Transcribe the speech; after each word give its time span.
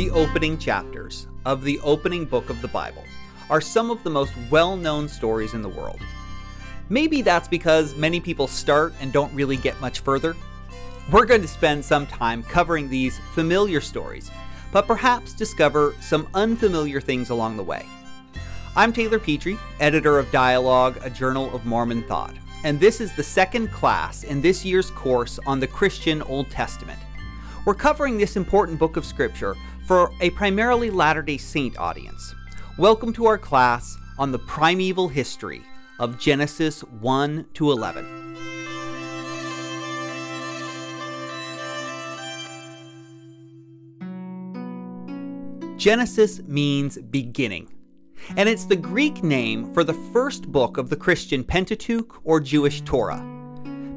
The 0.00 0.10
opening 0.12 0.56
chapters 0.56 1.26
of 1.44 1.62
the 1.62 1.78
opening 1.80 2.24
book 2.24 2.48
of 2.48 2.62
the 2.62 2.68
Bible 2.68 3.04
are 3.50 3.60
some 3.60 3.90
of 3.90 4.02
the 4.02 4.08
most 4.08 4.32
well 4.50 4.74
known 4.74 5.06
stories 5.06 5.52
in 5.52 5.60
the 5.60 5.68
world. 5.68 6.00
Maybe 6.88 7.20
that's 7.20 7.48
because 7.48 7.94
many 7.96 8.18
people 8.18 8.46
start 8.46 8.94
and 9.02 9.12
don't 9.12 9.30
really 9.34 9.58
get 9.58 9.78
much 9.78 10.00
further. 10.00 10.34
We're 11.12 11.26
going 11.26 11.42
to 11.42 11.46
spend 11.46 11.84
some 11.84 12.06
time 12.06 12.42
covering 12.42 12.88
these 12.88 13.18
familiar 13.34 13.82
stories, 13.82 14.30
but 14.72 14.86
perhaps 14.86 15.34
discover 15.34 15.94
some 16.00 16.28
unfamiliar 16.32 17.02
things 17.02 17.28
along 17.28 17.58
the 17.58 17.62
way. 17.62 17.84
I'm 18.76 18.94
Taylor 18.94 19.18
Petrey, 19.18 19.58
editor 19.80 20.18
of 20.18 20.32
Dialogue, 20.32 20.98
a 21.02 21.10
journal 21.10 21.54
of 21.54 21.66
Mormon 21.66 22.04
thought, 22.04 22.34
and 22.64 22.80
this 22.80 23.02
is 23.02 23.14
the 23.16 23.22
second 23.22 23.70
class 23.70 24.24
in 24.24 24.40
this 24.40 24.64
year's 24.64 24.90
course 24.92 25.38
on 25.44 25.60
the 25.60 25.66
Christian 25.66 26.22
Old 26.22 26.48
Testament. 26.48 27.00
We're 27.66 27.74
covering 27.74 28.16
this 28.16 28.36
important 28.36 28.78
book 28.78 28.96
of 28.96 29.04
Scripture 29.04 29.54
for 29.90 30.12
a 30.20 30.30
primarily 30.30 30.88
Latter 30.88 31.20
day 31.20 31.36
Saint 31.36 31.76
audience. 31.76 32.32
Welcome 32.78 33.12
to 33.14 33.26
our 33.26 33.36
class 33.36 33.98
on 34.20 34.30
the 34.30 34.38
primeval 34.38 35.08
history 35.08 35.62
of 35.98 36.16
Genesis 36.16 36.82
1 37.00 37.44
to 37.54 37.72
11. 37.72 38.06
Genesis 45.76 46.40
means 46.44 46.96
beginning, 46.96 47.68
and 48.36 48.48
it's 48.48 48.66
the 48.66 48.76
Greek 48.76 49.24
name 49.24 49.74
for 49.74 49.82
the 49.82 49.94
first 50.12 50.52
book 50.52 50.78
of 50.78 50.88
the 50.88 50.94
Christian 50.94 51.42
Pentateuch 51.42 52.20
or 52.22 52.38
Jewish 52.38 52.80
Torah. 52.82 53.26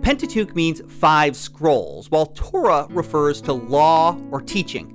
Pentateuch 0.02 0.56
means 0.56 0.82
five 0.88 1.36
scrolls, 1.36 2.10
while 2.10 2.26
Torah 2.26 2.88
refers 2.90 3.42
to 3.42 3.54
law 3.54 4.18
or 4.32 4.42
teaching 4.42 4.93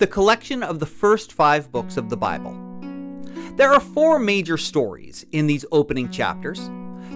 the 0.00 0.06
collection 0.06 0.62
of 0.62 0.80
the 0.80 0.86
first 0.86 1.30
five 1.30 1.70
books 1.70 1.98
of 1.98 2.08
the 2.08 2.16
Bible. 2.16 2.56
There 3.56 3.70
are 3.70 3.80
four 3.80 4.18
major 4.18 4.56
stories 4.56 5.26
in 5.30 5.46
these 5.46 5.66
opening 5.70 6.08
chapters 6.10 6.70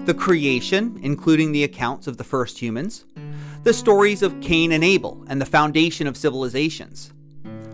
the 0.05 0.13
creation, 0.13 1.01
including 1.03 1.51
the 1.51 1.65
accounts 1.65 2.07
of 2.07 2.19
the 2.19 2.25
first 2.25 2.59
humans, 2.59 3.07
the 3.63 3.73
stories 3.73 4.23
of 4.23 4.39
Cain 4.43 4.71
and 4.73 4.85
Abel 4.85 5.25
and 5.29 5.41
the 5.41 5.47
foundation 5.47 6.07
of 6.07 6.15
civilizations, 6.15 7.15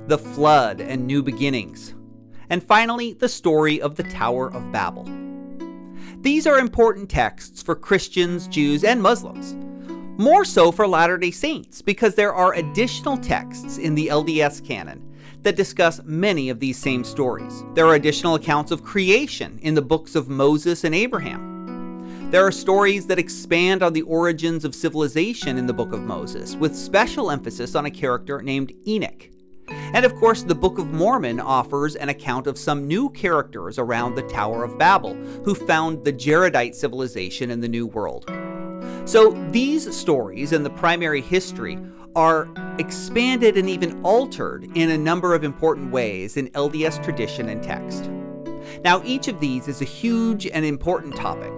the 0.07 0.17
flood 0.17 0.81
and 0.81 1.09
new 1.09 1.25
beginnings, 1.25 1.93
and 2.49 2.63
finally, 2.63 3.13
the 3.13 3.29
story 3.29 3.81
of 3.81 3.97
the 3.97 4.05
Tower 4.05 4.47
of 4.53 4.71
Babel. 4.71 5.09
These 6.21 6.47
are 6.47 6.61
important 6.61 7.11
texts 7.11 7.65
for 7.65 7.75
Christians, 7.75 8.47
Jews, 8.47 8.85
and 8.85 9.03
Muslims 9.03 9.57
more 10.21 10.45
so 10.45 10.71
for 10.71 10.87
Latter 10.87 11.17
day 11.17 11.31
Saints, 11.31 11.81
because 11.81 12.15
there 12.15 12.35
are 12.35 12.53
additional 12.53 13.17
texts 13.17 13.79
in 13.79 13.95
the 13.95 14.09
LDS 14.09 14.63
canon 14.63 15.03
that 15.41 15.57
discuss 15.57 16.03
many 16.05 16.51
of 16.51 16.61
these 16.61 16.77
same 16.77 17.03
stories. 17.05 17.65
There 17.73 17.87
are 17.87 17.95
additional 17.95 18.35
accounts 18.35 18.71
of 18.71 18.85
creation 18.85 19.59
in 19.63 19.75
the 19.75 19.81
books 19.81 20.15
of 20.15 20.29
Moses 20.29 20.85
and 20.85 20.95
Abraham. 20.95 22.31
There 22.31 22.47
are 22.47 22.53
stories 22.53 23.07
that 23.07 23.19
expand 23.19 23.83
on 23.83 23.95
the 23.95 24.03
origins 24.03 24.67
of 24.67 24.75
civilization 24.75 25.57
in 25.57 25.67
the 25.67 25.73
book 25.73 25.95
of 25.95 26.03
Moses, 26.03 26.55
with 26.55 26.77
special 26.77 27.31
emphasis 27.31 27.75
on 27.75 27.87
a 27.87 27.91
character 27.91 28.43
named 28.43 28.75
Enoch. 28.87 29.31
And 29.69 30.05
of 30.05 30.15
course, 30.17 30.43
the 30.43 30.55
Book 30.55 30.79
of 30.79 30.93
Mormon 30.93 31.41
offers 31.41 31.97
an 31.97 32.11
account 32.11 32.47
of 32.47 32.59
some 32.59 32.87
new 32.87 33.09
characters 33.09 33.79
around 33.79 34.17
the 34.17 34.29
Tower 34.29 34.65
of 34.65 34.77
Babel 34.77 35.15
who 35.45 35.55
found 35.55 36.05
the 36.05 36.13
Jaredite 36.13 36.75
civilization 36.75 37.51
in 37.51 37.61
the 37.61 37.69
New 37.69 37.87
World. 37.87 38.31
So 39.11 39.33
these 39.51 39.93
stories 39.97 40.53
and 40.53 40.65
the 40.65 40.71
primeval 40.71 41.21
history 41.21 41.77
are 42.15 42.49
expanded 42.79 43.57
and 43.57 43.69
even 43.69 44.01
altered 44.05 44.71
in 44.77 44.93
a 44.93 44.97
number 44.97 45.35
of 45.35 45.43
important 45.43 45.91
ways 45.91 46.37
in 46.37 46.49
LDS 46.51 47.03
tradition 47.03 47.49
and 47.49 47.61
text. 47.61 48.09
Now, 48.85 49.03
each 49.05 49.27
of 49.27 49.41
these 49.41 49.67
is 49.67 49.83
a 49.83 49.85
huge 49.85 50.47
and 50.47 50.65
important 50.65 51.17
topic, 51.17 51.51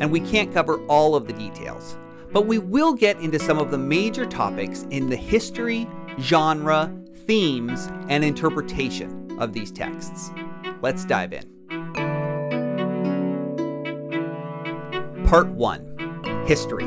and 0.00 0.12
we 0.12 0.20
can't 0.20 0.52
cover 0.52 0.84
all 0.84 1.14
of 1.14 1.26
the 1.26 1.32
details, 1.32 1.96
but 2.30 2.44
we 2.44 2.58
will 2.58 2.92
get 2.92 3.18
into 3.20 3.38
some 3.38 3.58
of 3.58 3.70
the 3.70 3.78
major 3.78 4.26
topics 4.26 4.82
in 4.90 5.08
the 5.08 5.16
history, 5.16 5.88
genre, 6.20 6.94
themes, 7.26 7.88
and 8.10 8.22
interpretation 8.22 9.34
of 9.40 9.54
these 9.54 9.72
texts. 9.72 10.30
Let's 10.82 11.06
dive 11.06 11.32
in. 11.32 11.54
Part 15.24 15.48
1 15.48 15.87
History. 16.48 16.86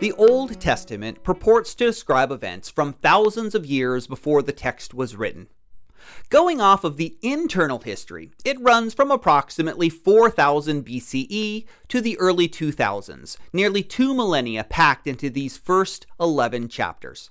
The 0.00 0.12
Old 0.18 0.60
Testament 0.60 1.24
purports 1.24 1.74
to 1.76 1.86
describe 1.86 2.30
events 2.30 2.68
from 2.68 2.92
thousands 2.92 3.54
of 3.54 3.64
years 3.64 4.06
before 4.06 4.42
the 4.42 4.52
text 4.52 4.92
was 4.92 5.16
written. 5.16 5.48
Going 6.28 6.60
off 6.60 6.84
of 6.84 6.98
the 6.98 7.16
internal 7.22 7.78
history, 7.78 8.32
it 8.44 8.60
runs 8.60 8.92
from 8.92 9.10
approximately 9.10 9.88
4000 9.88 10.84
BCE 10.84 11.64
to 11.88 12.02
the 12.02 12.18
early 12.18 12.46
2000s, 12.46 13.38
nearly 13.50 13.82
two 13.82 14.12
millennia 14.12 14.62
packed 14.62 15.06
into 15.06 15.30
these 15.30 15.56
first 15.56 16.06
11 16.20 16.68
chapters. 16.68 17.30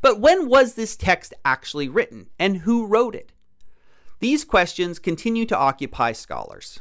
But 0.00 0.18
when 0.18 0.48
was 0.48 0.74
this 0.74 0.96
text 0.96 1.34
actually 1.44 1.88
written, 1.88 2.30
and 2.36 2.56
who 2.58 2.84
wrote 2.84 3.14
it? 3.14 3.30
These 4.18 4.44
questions 4.44 4.98
continue 4.98 5.46
to 5.46 5.56
occupy 5.56 6.10
scholars. 6.10 6.80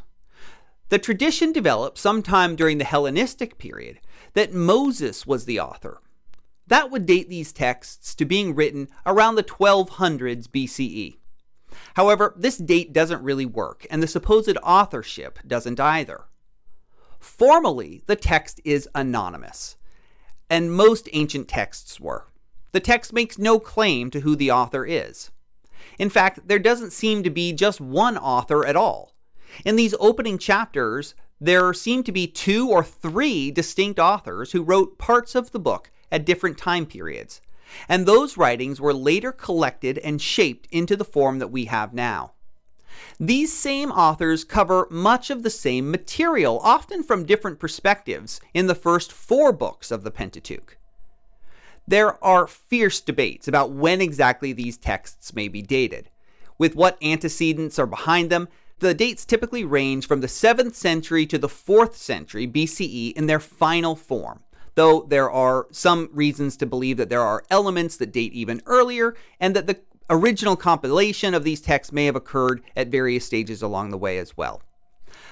The 0.90 1.00
tradition 1.00 1.52
developed 1.52 1.98
sometime 1.98 2.56
during 2.56 2.78
the 2.78 2.86
Hellenistic 2.86 3.58
period 3.58 4.00
that 4.34 4.54
Moses 4.54 5.26
was 5.26 5.46
the 5.46 5.60
author. 5.60 6.00
That 6.68 6.92
would 6.92 7.06
date 7.06 7.28
these 7.28 7.52
texts 7.52 8.14
to 8.16 8.26
being 8.26 8.54
written 8.54 8.88
around 9.06 9.36
the 9.36 9.44
1200s 9.44 10.48
BCE. 10.48 11.18
However, 11.96 12.34
this 12.38 12.58
date 12.58 12.94
doesn't 12.94 13.24
really 13.24 13.46
work, 13.46 13.88
and 13.90 14.02
the 14.02 14.08
supposed 14.08 14.58
authorship 14.64 15.40
doesn't 15.46 15.80
either. 15.80 16.26
Formally, 17.20 18.04
the 18.06 18.16
text 18.16 18.62
is 18.64 18.88
anonymous, 18.94 19.78
and 20.50 20.72
most 20.72 21.10
ancient 21.14 21.48
texts 21.48 22.00
were. 22.00 22.28
The 22.72 22.80
text 22.80 23.12
makes 23.12 23.40
no 23.40 23.60
claim 23.60 24.12
to 24.12 24.20
who 24.20 24.36
the 24.36 24.52
author 24.52 24.86
is. 24.86 25.32
In 25.98 26.10
fact, 26.10 26.48
there 26.48 26.60
doesn't 26.60 26.94
seem 26.94 27.24
to 27.24 27.30
be 27.30 27.54
just 27.54 27.82
one 27.82 28.18
author 28.18 28.66
at 28.66 28.76
all. 28.76 29.15
In 29.64 29.76
these 29.76 29.96
opening 30.00 30.38
chapters, 30.38 31.16
there 31.40 31.74
seem 31.74 32.04
to 32.04 32.12
be 32.12 32.28
two 32.28 32.70
or 32.70 32.84
three 32.84 33.52
distinct 33.52 34.00
authors 34.00 34.52
who 34.52 34.64
wrote 34.64 34.98
parts 34.98 35.36
of 35.36 35.52
the 35.52 35.60
book 35.60 35.92
at 36.12 36.26
different 36.26 36.58
time 36.58 36.86
periods, 36.86 37.42
and 37.88 38.06
those 38.06 38.38
writings 38.38 38.82
were 38.82 38.94
later 38.94 39.32
collected 39.32 39.98
and 40.00 40.22
shaped 40.22 40.68
into 40.72 40.96
the 40.96 41.06
form 41.06 41.40
that 41.40 41.52
we 41.52 41.66
have 41.66 41.94
now. 41.94 42.32
These 43.20 43.52
same 43.52 43.92
authors 43.92 44.44
cover 44.44 44.88
much 44.90 45.30
of 45.30 45.44
the 45.44 45.50
same 45.50 45.92
material, 45.92 46.60
often 46.64 47.04
from 47.04 47.26
different 47.26 47.60
perspectives, 47.60 48.40
in 48.54 48.68
the 48.68 48.76
first 48.76 49.12
four 49.12 49.52
books 49.52 49.92
of 49.92 50.04
the 50.04 50.12
Pentateuch. 50.12 50.78
There 51.88 52.24
are 52.24 52.48
fierce 52.48 53.02
debates 53.02 53.48
about 53.48 53.72
when 53.72 54.02
exactly 54.02 54.54
these 54.54 54.78
texts 54.78 55.36
may 55.36 55.48
be 55.48 55.62
dated, 55.62 56.10
with 56.58 56.76
what 56.76 56.98
antecedents 57.04 57.78
are 57.78 57.86
behind 57.86 58.30
them, 58.30 58.48
the 58.80 58.94
dates 58.94 59.26
typically 59.26 59.64
range 59.64 60.08
from 60.08 60.22
the 60.22 60.28
7th 60.28 60.76
century 60.76 61.26
to 61.28 61.38
the 61.38 61.48
4th 61.48 61.96
century 61.96 62.48
BCE 62.48 63.14
in 63.14 63.28
their 63.28 63.40
final 63.40 63.96
form, 63.96 64.42
though 64.76 65.02
there 65.02 65.30
are 65.32 65.68
some 65.72 66.10
reasons 66.12 66.58
to 66.58 66.66
believe 66.66 66.98
that 66.98 67.10
there 67.10 67.22
are 67.22 67.44
elements 67.50 67.98
that 67.98 68.12
date 68.12 68.34
even 68.34 68.62
earlier 68.66 69.16
and 69.40 69.56
that 69.56 69.68
the 69.68 69.80
original 70.10 70.56
compilation 70.56 71.34
of 71.34 71.44
these 71.44 71.62
texts 71.62 71.94
may 71.94 72.06
have 72.06 72.16
occurred 72.16 72.62
at 72.76 72.90
various 72.90 73.26
stages 73.26 73.62
along 73.62 73.90
the 73.90 73.98
way 73.98 74.18
as 74.18 74.38
well. 74.38 74.62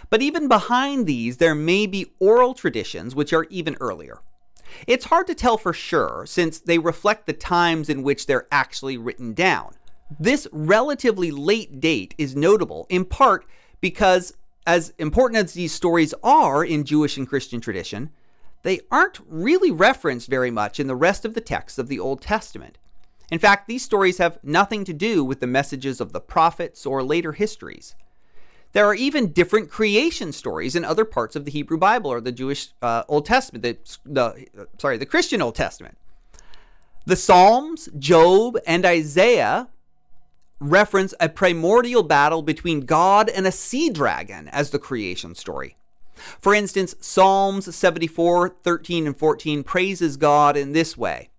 But 0.10 0.22
even 0.22 0.48
behind 0.48 1.06
these, 1.06 1.38
there 1.38 1.56
may 1.56 1.86
be 1.86 2.12
oral 2.20 2.54
traditions 2.54 3.16
which 3.16 3.34
are 3.34 3.46
even 3.50 3.76
earlier. 3.80 4.22
It's 4.88 5.06
hard 5.06 5.28
to 5.28 5.36
tell 5.36 5.58
for 5.58 5.74
sure 5.74 6.24
since 6.26 6.60
they 6.60 6.80
reflect 6.80 7.28
the 7.28 7.34
times 7.34 7.90
in 7.90 8.04
which 8.04 8.26
they're 8.26 8.48
actually 8.52 8.98
written 8.98 9.34
down. 9.34 9.76
This 10.20 10.48
relatively 10.52 11.32
late 11.32 11.80
date 11.80 12.14
is 12.18 12.36
notable 12.36 12.86
in 12.90 13.06
part 13.06 13.46
because, 13.82 14.34
as 14.66 14.94
important 14.98 15.44
as 15.44 15.54
these 15.54 15.72
stories 15.72 16.14
are 16.24 16.64
in 16.64 16.84
Jewish 16.84 17.18
and 17.18 17.28
Christian 17.28 17.62
tradition, 17.62 18.10
they 18.64 18.82
aren't 18.92 19.20
really 19.28 19.72
referenced 19.72 20.30
very 20.30 20.52
much 20.52 20.80
in 20.80 20.88
the 20.88 20.96
rest 20.96 21.26
of 21.26 21.34
the 21.34 21.42
texts 21.42 21.78
of 21.78 21.88
the 21.88 22.00
Old 22.00 22.22
Testament. 22.22 22.78
In 23.32 23.40
fact, 23.40 23.68
these 23.68 23.84
stories 23.84 24.20
have 24.20 24.40
nothing 24.44 24.86
to 24.86 24.94
do 24.94 25.24
with 25.24 25.40
the 25.40 25.48
messages 25.48 26.00
of 26.00 26.14
the 26.14 26.22
prophets 26.22 26.86
or 26.86 27.04
later 27.04 27.34
histories. 27.34 27.96
There 28.74 28.86
are 28.86 28.96
even 28.96 29.32
different 29.32 29.70
creation 29.70 30.32
stories 30.32 30.76
in 30.76 30.84
other 30.84 31.06
parts 31.06 31.36
of 31.36 31.46
the 31.46 31.52
Hebrew 31.52 31.78
Bible 31.78 32.12
or 32.12 32.22
the 32.22 32.32
Jewish 32.32 32.70
uh, 32.82 33.04
Old 33.08 33.26
Testament, 33.26 33.64
the, 33.64 33.78
the, 34.06 34.68
sorry, 34.80 34.98
the 34.98 35.06
Christian 35.06 35.42
Old 35.42 35.56
Testament. 35.56 35.98
The 37.06 37.16
Psalms, 37.16 37.90
Job, 38.00 38.58
and 38.66 38.86
Isaiah 38.86 39.68
reference 40.70 41.14
a 41.20 41.30
primordial 41.30 42.04
battle 42.04 42.42
between 42.42 42.82
God 42.82 43.30
and 43.30 43.46
a 43.46 43.52
sea 43.52 43.90
dragon 43.90 44.48
as 44.50 44.70
the 44.70 44.80
creation 44.80 45.36
story. 45.36 45.78
For 46.40 46.54
instance, 46.54 46.96
Psalms 47.02 47.74
74, 47.76 48.50
13, 48.50 49.08
and 49.08 49.18
14 49.18 49.64
praises 49.64 50.18
God 50.18 50.56
in 50.56 50.72
this 50.72 50.96
way 50.98 51.30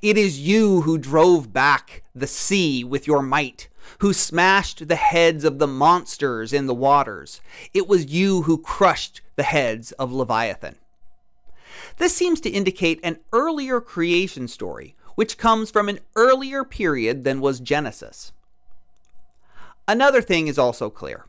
It 0.00 0.18
is 0.18 0.40
you 0.40 0.82
who 0.82 0.98
drove 0.98 1.52
back 1.52 2.02
the 2.14 2.26
sea 2.26 2.82
with 2.82 3.06
your 3.06 3.22
might, 3.22 3.68
who 3.98 4.12
smashed 4.12 4.88
the 4.88 4.96
heads 4.96 5.44
of 5.44 5.58
the 5.58 5.66
monsters 5.66 6.52
in 6.52 6.66
the 6.66 6.74
waters. 6.74 7.40
It 7.72 7.86
was 7.86 8.06
you 8.06 8.42
who 8.42 8.58
crushed 8.58 9.20
the 9.36 9.42
heads 9.44 9.92
of 9.92 10.12
Leviathan. 10.12 10.76
This 11.98 12.14
seems 12.14 12.40
to 12.40 12.50
indicate 12.50 13.00
an 13.02 13.18
earlier 13.32 13.80
creation 13.80 14.48
story, 14.48 14.96
which 15.14 15.38
comes 15.38 15.70
from 15.70 15.88
an 15.88 16.00
earlier 16.16 16.64
period 16.64 17.24
than 17.24 17.40
was 17.40 17.60
Genesis. 17.60 18.32
Another 19.88 20.22
thing 20.22 20.46
is 20.46 20.58
also 20.58 20.90
clear. 20.90 21.26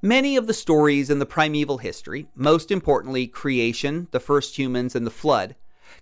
Many 0.00 0.36
of 0.36 0.46
the 0.46 0.54
stories 0.54 1.10
in 1.10 1.20
the 1.20 1.26
primeval 1.26 1.78
history, 1.78 2.26
most 2.34 2.70
importantly 2.70 3.26
creation, 3.26 4.08
the 4.10 4.20
first 4.20 4.58
humans, 4.58 4.96
and 4.96 5.06
the 5.06 5.10
flood, 5.10 5.54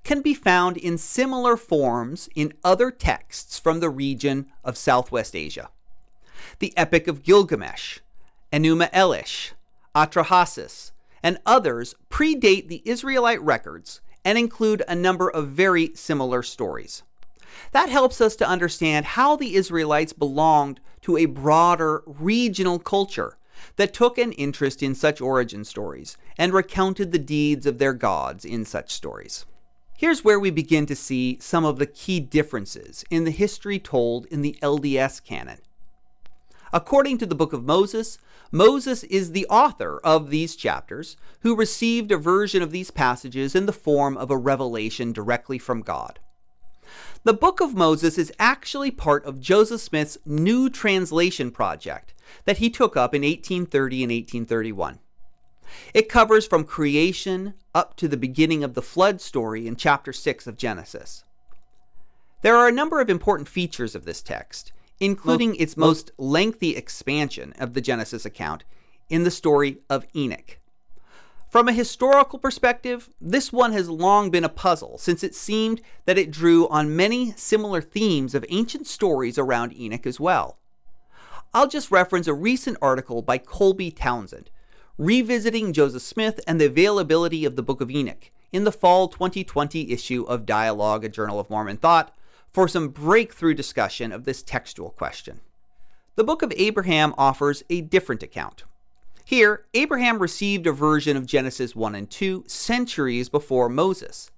can 0.04 0.22
be 0.22 0.34
found 0.34 0.76
in 0.76 0.96
similar 0.96 1.56
forms 1.56 2.28
in 2.34 2.54
other 2.64 2.90
texts 2.90 3.58
from 3.58 3.80
the 3.80 3.90
region 3.90 4.46
of 4.64 4.78
Southwest 4.78 5.36
Asia. 5.36 5.68
The 6.60 6.72
Epic 6.76 7.08
of 7.08 7.22
Gilgamesh, 7.22 7.98
Enuma 8.52 8.90
Elish, 8.92 9.52
Atrahasis, 9.94 10.92
and 11.22 11.38
others 11.44 11.94
predate 12.08 12.68
the 12.68 12.82
Israelite 12.84 13.42
records 13.42 14.00
and 14.24 14.38
include 14.38 14.82
a 14.86 14.94
number 14.94 15.28
of 15.28 15.48
very 15.48 15.92
similar 15.94 16.42
stories. 16.42 17.02
That 17.72 17.88
helps 17.88 18.20
us 18.20 18.36
to 18.36 18.48
understand 18.48 19.06
how 19.06 19.36
the 19.36 19.54
Israelites 19.54 20.12
belonged 20.12 20.80
to 21.02 21.16
a 21.16 21.26
broader 21.26 22.02
regional 22.06 22.78
culture 22.78 23.36
that 23.76 23.92
took 23.94 24.18
an 24.18 24.32
interest 24.32 24.82
in 24.82 24.94
such 24.94 25.20
origin 25.20 25.64
stories 25.64 26.16
and 26.38 26.52
recounted 26.52 27.12
the 27.12 27.18
deeds 27.18 27.66
of 27.66 27.78
their 27.78 27.92
gods 27.92 28.44
in 28.44 28.64
such 28.64 28.92
stories. 28.92 29.44
Here's 29.96 30.24
where 30.24 30.40
we 30.40 30.50
begin 30.50 30.86
to 30.86 30.96
see 30.96 31.38
some 31.40 31.64
of 31.64 31.78
the 31.78 31.86
key 31.86 32.20
differences 32.20 33.04
in 33.10 33.24
the 33.24 33.30
history 33.30 33.78
told 33.78 34.24
in 34.26 34.40
the 34.40 34.56
LDS 34.62 35.22
canon. 35.22 35.58
According 36.72 37.18
to 37.18 37.26
the 37.26 37.34
Book 37.34 37.52
of 37.52 37.64
Moses, 37.64 38.18
Moses 38.52 39.04
is 39.04 39.32
the 39.32 39.46
author 39.46 40.00
of 40.04 40.30
these 40.30 40.56
chapters, 40.56 41.16
who 41.40 41.56
received 41.56 42.12
a 42.12 42.16
version 42.16 42.62
of 42.62 42.70
these 42.70 42.90
passages 42.90 43.54
in 43.54 43.66
the 43.66 43.72
form 43.72 44.16
of 44.16 44.30
a 44.30 44.36
revelation 44.36 45.12
directly 45.12 45.58
from 45.58 45.82
God. 45.82 46.18
The 47.22 47.32
Book 47.34 47.60
of 47.60 47.74
Moses 47.74 48.18
is 48.18 48.32
actually 48.38 48.90
part 48.90 49.24
of 49.24 49.40
Joseph 49.40 49.80
Smith's 49.80 50.18
New 50.24 50.70
Translation 50.70 51.50
Project 51.50 52.14
that 52.44 52.58
he 52.58 52.70
took 52.70 52.96
up 52.96 53.14
in 53.14 53.22
1830 53.22 54.02
and 54.02 54.10
1831. 54.10 54.98
It 55.94 56.08
covers 56.08 56.46
from 56.46 56.64
creation 56.64 57.54
up 57.74 57.96
to 57.96 58.08
the 58.08 58.16
beginning 58.16 58.64
of 58.64 58.74
the 58.74 58.82
flood 58.82 59.20
story 59.20 59.66
in 59.66 59.76
chapter 59.76 60.12
6 60.12 60.46
of 60.46 60.56
Genesis. 60.56 61.24
There 62.42 62.56
are 62.56 62.68
a 62.68 62.72
number 62.72 63.00
of 63.00 63.10
important 63.10 63.48
features 63.48 63.94
of 63.94 64.04
this 64.04 64.22
text, 64.22 64.72
including 65.00 65.56
its 65.56 65.76
most 65.76 66.12
lengthy 66.18 66.76
expansion 66.76 67.54
of 67.58 67.72
the 67.74 67.80
Genesis 67.80 68.24
account 68.24 68.64
in 69.08 69.24
the 69.24 69.30
story 69.30 69.78
of 69.88 70.06
Enoch. 70.14 70.58
From 71.48 71.66
a 71.66 71.72
historical 71.72 72.38
perspective, 72.38 73.10
this 73.20 73.52
one 73.52 73.72
has 73.72 73.90
long 73.90 74.30
been 74.30 74.44
a 74.44 74.48
puzzle 74.48 74.98
since 74.98 75.24
it 75.24 75.34
seemed 75.34 75.80
that 76.04 76.18
it 76.18 76.30
drew 76.30 76.68
on 76.68 76.94
many 76.94 77.32
similar 77.32 77.80
themes 77.80 78.36
of 78.36 78.44
ancient 78.50 78.86
stories 78.86 79.36
around 79.36 79.76
Enoch 79.76 80.06
as 80.06 80.20
well. 80.20 80.58
I'll 81.52 81.66
just 81.66 81.90
reference 81.90 82.28
a 82.28 82.34
recent 82.34 82.76
article 82.80 83.22
by 83.22 83.38
Colby 83.38 83.90
Townsend, 83.90 84.50
revisiting 84.96 85.72
Joseph 85.72 86.02
Smith 86.02 86.38
and 86.46 86.60
the 86.60 86.66
availability 86.66 87.44
of 87.44 87.56
the 87.56 87.64
Book 87.64 87.80
of 87.80 87.90
Enoch 87.90 88.30
in 88.52 88.62
the 88.62 88.70
fall 88.70 89.08
2020 89.08 89.90
issue 89.90 90.22
of 90.28 90.46
Dialogue, 90.46 91.04
a 91.04 91.08
Journal 91.08 91.40
of 91.40 91.50
Mormon 91.50 91.78
Thought, 91.78 92.14
for 92.52 92.68
some 92.68 92.88
breakthrough 92.88 93.54
discussion 93.54 94.12
of 94.12 94.24
this 94.24 94.42
textual 94.42 94.90
question. 94.90 95.40
The 96.16 96.24
Book 96.24 96.42
of 96.42 96.52
Abraham 96.56 97.14
offers 97.16 97.62
a 97.70 97.80
different 97.80 98.22
account. 98.22 98.64
Here, 99.24 99.64
Abraham 99.74 100.18
received 100.18 100.66
a 100.66 100.72
version 100.72 101.16
of 101.16 101.24
Genesis 101.24 101.76
1 101.76 101.94
and 101.94 102.10
2 102.10 102.44
centuries 102.48 103.28
before 103.28 103.68
Moses. 103.68 104.30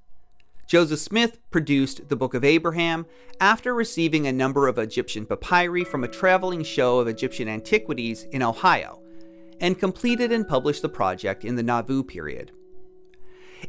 Joseph 0.66 1.00
Smith 1.00 1.38
produced 1.50 2.08
the 2.08 2.16
Book 2.16 2.34
of 2.34 2.44
Abraham 2.44 3.06
after 3.40 3.74
receiving 3.74 4.26
a 4.26 4.32
number 4.32 4.68
of 4.68 4.78
Egyptian 4.78 5.26
papyri 5.26 5.84
from 5.84 6.04
a 6.04 6.08
traveling 6.08 6.62
show 6.62 6.98
of 6.98 7.08
Egyptian 7.08 7.48
antiquities 7.48 8.24
in 8.32 8.42
Ohio, 8.42 9.02
and 9.60 9.78
completed 9.78 10.30
and 10.30 10.46
published 10.46 10.82
the 10.82 10.88
project 10.88 11.44
in 11.44 11.56
the 11.56 11.62
Nauvoo 11.62 12.02
period. 12.02 12.52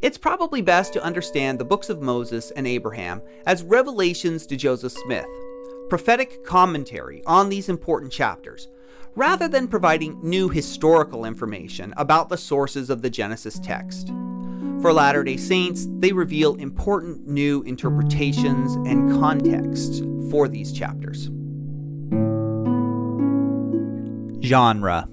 It's 0.02 0.18
probably 0.18 0.62
best 0.62 0.94
to 0.94 1.04
understand 1.04 1.60
the 1.60 1.66
books 1.66 1.90
of 1.90 2.02
Moses 2.02 2.52
and 2.52 2.68
Abraham 2.68 3.22
as 3.46 3.64
revelations 3.64 4.46
to 4.48 4.56
Joseph 4.56 4.94
Smith, 4.94 5.28
prophetic 5.90 6.44
commentary 6.44 7.24
on 7.26 7.50
these 7.50 7.70
important 7.70 8.12
chapters, 8.12 8.68
rather 9.16 9.48
than 9.48 9.68
providing 9.68 10.20
new 10.24 10.50
historical 10.50 11.26
information 11.26 11.94
about 11.98 12.30
the 12.30 12.38
sources 12.38 12.90
of 12.90 13.02
the 13.02 13.10
Genesis 13.10 13.60
text. 13.60 14.08
For 14.82 14.92
Latter 14.92 15.24
day 15.24 15.38
Saints, 15.38 15.88
they 16.00 16.12
reveal 16.12 16.56
important 16.56 17.28
new 17.28 17.62
interpretations 17.64 18.74
and 18.88 19.12
contexts 19.12 20.02
for 20.30 20.48
these 20.48 20.74
chapters. 20.74 21.30
Genre 24.44 25.08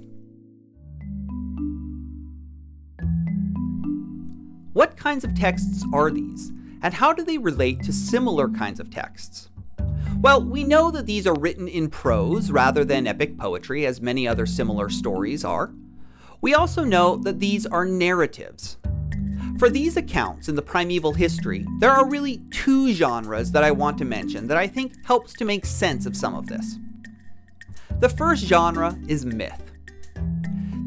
What 4.73 4.97
kinds 4.97 5.25
of 5.25 5.35
texts 5.35 5.85
are 5.93 6.13
these, 6.13 6.51
and 6.81 6.95
how 6.95 7.13
do 7.13 7.25
they 7.25 7.39
relate 7.39 7.83
to 7.83 7.93
similar 7.93 8.49
kinds 8.49 8.79
of 8.79 8.89
texts? 8.89 9.49
Well, 10.21 10.45
we 10.45 10.63
know 10.63 10.93
that 10.93 11.07
these 11.07 11.27
are 11.27 11.35
written 11.35 11.67
in 11.67 11.91
prose 11.91 12.53
rather 12.53 12.85
than 12.85 13.09
epic 13.09 13.37
poetry, 13.37 13.85
as 13.85 14.01
many 14.01 14.29
other 14.29 14.47
similar 14.47 14.89
stories 14.89 15.45
are. 15.45 15.73
We 16.41 16.55
also 16.55 16.85
know 16.85 17.17
that 17.17 17.41
these 17.41 17.67
are 17.67 17.85
narratives. 17.85 18.77
For 19.59 19.69
these 19.69 19.97
accounts 19.97 20.49
in 20.49 20.55
the 20.55 20.63
primeval 20.63 21.15
history, 21.15 21.67
there 21.81 21.91
are 21.91 22.09
really 22.09 22.39
two 22.53 22.93
genres 22.93 23.51
that 23.51 23.65
I 23.65 23.73
want 23.73 23.99
to 23.99 24.05
mention 24.05 24.47
that 24.47 24.57
I 24.57 24.69
think 24.69 25.05
helps 25.05 25.33
to 25.35 25.45
make 25.45 25.67
sense 25.67 26.07
of 26.07 26.17
some 26.17 26.37
of 26.37 26.47
this. 26.47 26.79
The 27.99 28.09
first 28.09 28.45
genre 28.45 28.97
is 29.09 29.27
myth. 29.27 29.70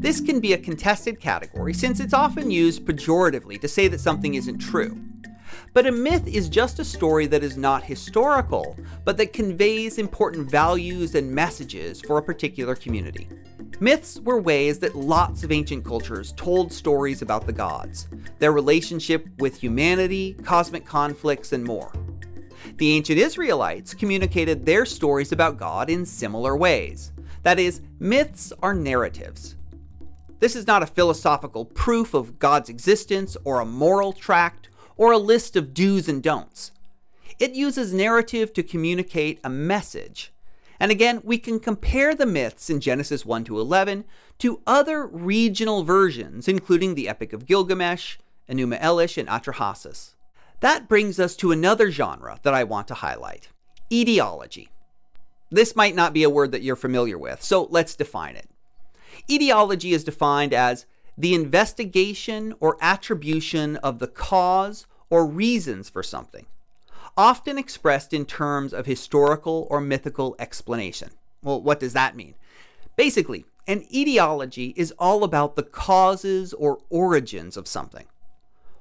This 0.04 0.20
can 0.20 0.38
be 0.38 0.52
a 0.52 0.58
contested 0.58 1.18
category 1.18 1.72
since 1.72 1.98
it's 1.98 2.12
often 2.12 2.50
used 2.50 2.84
pejoratively 2.84 3.58
to 3.62 3.66
say 3.66 3.88
that 3.88 4.02
something 4.02 4.34
isn't 4.34 4.58
true. 4.58 5.00
But 5.72 5.86
a 5.86 5.92
myth 5.92 6.26
is 6.26 6.50
just 6.50 6.78
a 6.78 6.84
story 6.84 7.24
that 7.28 7.42
is 7.42 7.56
not 7.56 7.84
historical, 7.84 8.76
but 9.06 9.16
that 9.16 9.32
conveys 9.32 9.96
important 9.96 10.50
values 10.50 11.14
and 11.14 11.34
messages 11.34 12.02
for 12.02 12.18
a 12.18 12.22
particular 12.22 12.74
community. 12.74 13.30
Myths 13.80 14.20
were 14.20 14.42
ways 14.42 14.78
that 14.80 14.94
lots 14.94 15.42
of 15.42 15.50
ancient 15.50 15.86
cultures 15.86 16.34
told 16.36 16.70
stories 16.70 17.22
about 17.22 17.46
the 17.46 17.52
gods, 17.54 18.06
their 18.40 18.52
relationship 18.52 19.26
with 19.38 19.58
humanity, 19.58 20.34
cosmic 20.44 20.84
conflicts, 20.84 21.54
and 21.54 21.64
more. 21.64 21.94
The 22.76 22.92
ancient 22.92 23.18
Israelites 23.18 23.94
communicated 23.94 24.66
their 24.66 24.84
stories 24.84 25.32
about 25.32 25.56
God 25.56 25.88
in 25.88 26.04
similar 26.04 26.58
ways. 26.58 27.10
That 27.42 27.58
is, 27.58 27.80
myths 27.98 28.52
are 28.62 28.74
narratives. 28.74 29.56
This 30.40 30.56
is 30.56 30.66
not 30.66 30.82
a 30.82 30.86
philosophical 30.86 31.64
proof 31.64 32.14
of 32.14 32.38
God's 32.38 32.68
existence 32.68 33.36
or 33.44 33.60
a 33.60 33.66
moral 33.66 34.12
tract 34.12 34.68
or 34.96 35.12
a 35.12 35.18
list 35.18 35.56
of 35.56 35.74
do's 35.74 36.08
and 36.08 36.22
don'ts. 36.22 36.72
It 37.38 37.54
uses 37.54 37.92
narrative 37.92 38.52
to 38.52 38.62
communicate 38.62 39.40
a 39.42 39.50
message. 39.50 40.32
And 40.78 40.90
again, 40.90 41.20
we 41.24 41.38
can 41.38 41.60
compare 41.60 42.14
the 42.14 42.26
myths 42.26 42.68
in 42.68 42.80
Genesis 42.80 43.24
1 43.24 43.44
to 43.44 43.58
11 43.58 44.04
to 44.40 44.60
other 44.66 45.06
regional 45.06 45.84
versions, 45.84 46.48
including 46.48 46.94
the 46.94 47.08
Epic 47.08 47.32
of 47.32 47.46
Gilgamesh, 47.46 48.16
Enuma 48.48 48.80
Elish, 48.80 49.16
and 49.16 49.28
Atrahasis. 49.28 50.14
That 50.60 50.88
brings 50.88 51.18
us 51.18 51.36
to 51.36 51.52
another 51.52 51.90
genre 51.90 52.38
that 52.42 52.54
I 52.54 52.64
want 52.64 52.88
to 52.88 52.94
highlight 52.94 53.48
etiology. 53.92 54.70
This 55.50 55.76
might 55.76 55.94
not 55.94 56.12
be 56.12 56.22
a 56.22 56.30
word 56.30 56.52
that 56.52 56.62
you're 56.62 56.74
familiar 56.74 57.18
with, 57.18 57.42
so 57.42 57.68
let's 57.70 57.94
define 57.94 58.34
it. 58.34 58.48
Etiology 59.28 59.92
is 59.92 60.04
defined 60.04 60.52
as 60.52 60.84
the 61.16 61.34
investigation 61.34 62.54
or 62.60 62.76
attribution 62.80 63.76
of 63.76 63.98
the 63.98 64.06
cause 64.06 64.86
or 65.08 65.26
reasons 65.26 65.88
for 65.88 66.02
something, 66.02 66.46
often 67.16 67.56
expressed 67.56 68.12
in 68.12 68.26
terms 68.26 68.74
of 68.74 68.86
historical 68.86 69.66
or 69.70 69.80
mythical 69.80 70.36
explanation. 70.38 71.10
Well, 71.42 71.62
what 71.62 71.80
does 71.80 71.94
that 71.94 72.16
mean? 72.16 72.34
Basically, 72.96 73.46
an 73.66 73.84
etiology 73.94 74.74
is 74.76 74.92
all 74.98 75.24
about 75.24 75.56
the 75.56 75.62
causes 75.62 76.52
or 76.52 76.78
origins 76.90 77.56
of 77.56 77.66
something. 77.66 78.06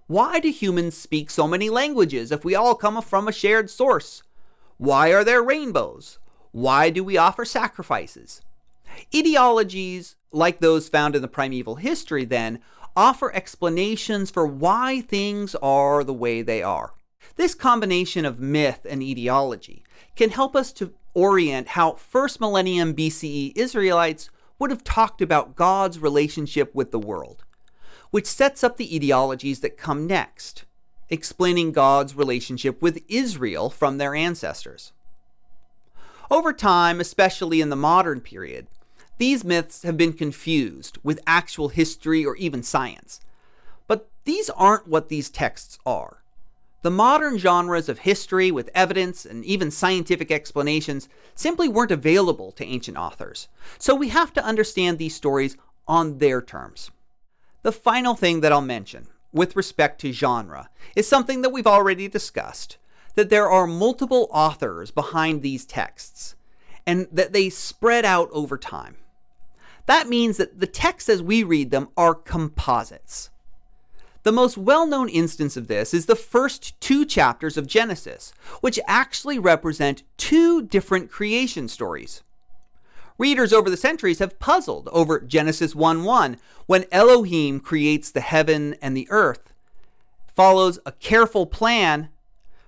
Why 0.08 0.40
do 0.40 0.50
humans 0.50 0.98
speak 0.98 1.30
so 1.30 1.48
many 1.48 1.70
languages 1.70 2.32
if 2.32 2.44
we 2.44 2.56
all 2.56 2.76
come 2.76 3.02
from 3.02 3.28
a 3.28 3.32
shared 3.32 3.70
source? 3.70 4.24
Why 4.78 5.14
are 5.14 5.24
there 5.24 5.42
rainbows? 5.42 6.20
Why 6.52 6.90
do 6.90 7.04
we 7.04 7.16
offer 7.16 7.46
sacrifices? 7.46 8.42
Etiologies, 9.14 10.16
like 10.32 10.60
those 10.60 10.90
found 10.90 11.16
in 11.16 11.22
the 11.22 11.28
primeval 11.28 11.76
history, 11.76 12.26
then, 12.26 12.60
offer 12.96 13.34
explanations 13.34 14.30
for 14.30 14.46
why 14.46 15.02
things 15.02 15.56
are 15.56 16.04
the 16.04 16.14
way 16.14 16.42
they 16.42 16.62
are. 16.62 16.94
This 17.36 17.56
combination 17.56 18.26
of 18.26 18.40
myth 18.40 18.86
and 18.88 19.02
etiology 19.02 19.84
can 20.16 20.30
help 20.30 20.56
us 20.56 20.72
to 20.74 20.94
orient 21.14 21.70
how 21.70 21.94
first 21.94 22.40
millennium 22.40 22.94
BCE 22.94 23.54
Israelites 23.56 24.30
would 24.60 24.70
have 24.70 24.84
talked 24.84 25.22
about 25.22 25.56
God's 25.56 26.00
relationship 26.00 26.74
with 26.76 26.92
the 26.92 27.00
world, 27.00 27.44
which 28.12 28.28
sets 28.28 28.64
up 28.64 28.78
the 28.78 28.88
etiologies 28.88 29.62
that 29.62 29.78
come 29.78 30.06
next, 30.06 30.66
explaining 31.10 31.72
God's 31.72 32.16
relationship 32.16 32.82
with 32.82 33.04
Israel 33.08 33.70
from 33.70 33.98
their 33.98 34.16
ancestors. 34.16 34.92
Over 36.30 36.54
time, 36.54 37.00
especially 37.00 37.62
in 37.62 37.70
the 37.70 37.76
modern 37.76 38.22
period, 38.22 38.68
these 39.18 39.44
myths 39.44 39.84
have 39.84 39.98
been 39.98 40.14
confused 40.14 40.98
with 41.04 41.20
actual 41.28 41.70
history 41.70 42.26
or 42.26 42.36
even 42.38 42.64
science. 42.64 43.22
But 43.88 44.10
these 44.26 44.50
aren't 44.50 44.88
what 44.88 45.10
these 45.10 45.30
texts 45.30 45.78
are. 45.86 46.24
The 46.82 46.92
modern 46.92 47.38
genres 47.38 47.88
of 47.88 48.00
history 48.00 48.52
with 48.52 48.70
evidence 48.76 49.26
and 49.26 49.46
even 49.46 49.72
scientific 49.72 50.32
explanations 50.32 51.08
simply 51.34 51.70
weren't 51.70 51.92
available 51.92 52.52
to 52.54 52.66
ancient 52.66 52.98
authors, 52.98 53.48
so 53.78 53.96
we 53.96 54.10
have 54.10 54.34
to 54.34 54.44
understand 54.44 54.98
these 54.98 55.16
stories 55.16 55.56
on 55.88 56.18
their 56.18 56.42
terms. 56.42 56.92
The 57.62 57.72
final 57.72 58.16
thing 58.16 58.42
that 58.42 58.52
I'll 58.52 58.62
mention 58.62 59.08
with 59.32 59.56
respect 59.56 60.02
to 60.02 60.12
genre 60.12 60.70
is 60.96 61.08
something 61.08 61.42
that 61.42 61.52
we've 61.52 61.66
already 61.66 62.10
discussed 62.10 62.78
that 63.16 63.30
there 63.30 63.50
are 63.50 63.68
multiple 63.68 64.28
authors 64.32 64.92
behind 64.92 65.42
these 65.42 65.66
texts 65.66 66.36
and 66.86 67.08
that 67.12 67.32
they 67.32 67.50
spread 67.50 68.04
out 68.04 68.30
over 68.32 68.58
time. 68.58 68.98
That 69.86 70.08
means 70.08 70.38
that 70.38 70.60
the 70.60 70.68
texts 70.68 71.10
as 71.10 71.22
we 71.22 71.44
read 71.44 71.72
them 71.72 71.90
are 71.98 72.16
composites. 72.16 73.30
The 74.24 74.32
most 74.32 74.58
well 74.58 74.88
known 74.88 75.10
instance 75.10 75.58
of 75.58 75.68
this 75.68 75.94
is 75.94 76.06
the 76.06 76.16
first 76.16 76.80
two 76.80 77.06
chapters 77.06 77.58
of 77.58 77.68
Genesis, 77.68 78.34
which 78.62 78.80
actually 78.88 79.38
represent 79.38 80.04
two 80.16 80.62
different 80.62 81.12
creation 81.12 81.68
stories. 81.68 82.24
Readers 83.18 83.54
over 83.54 83.70
the 83.70 83.78
centuries 83.78 84.20
have 84.20 84.40
puzzled 84.40 84.90
over 84.92 85.20
Genesis 85.20 85.76
1 85.76 86.04
1, 86.04 86.38
when 86.66 86.86
Elohim 86.92 87.60
creates 87.60 88.10
the 88.10 88.22
heaven 88.22 88.76
and 88.82 88.96
the 88.96 89.08
earth, 89.10 89.54
follows 90.36 90.80
a 90.86 90.94
careful 90.94 91.46
plan, 91.46 92.10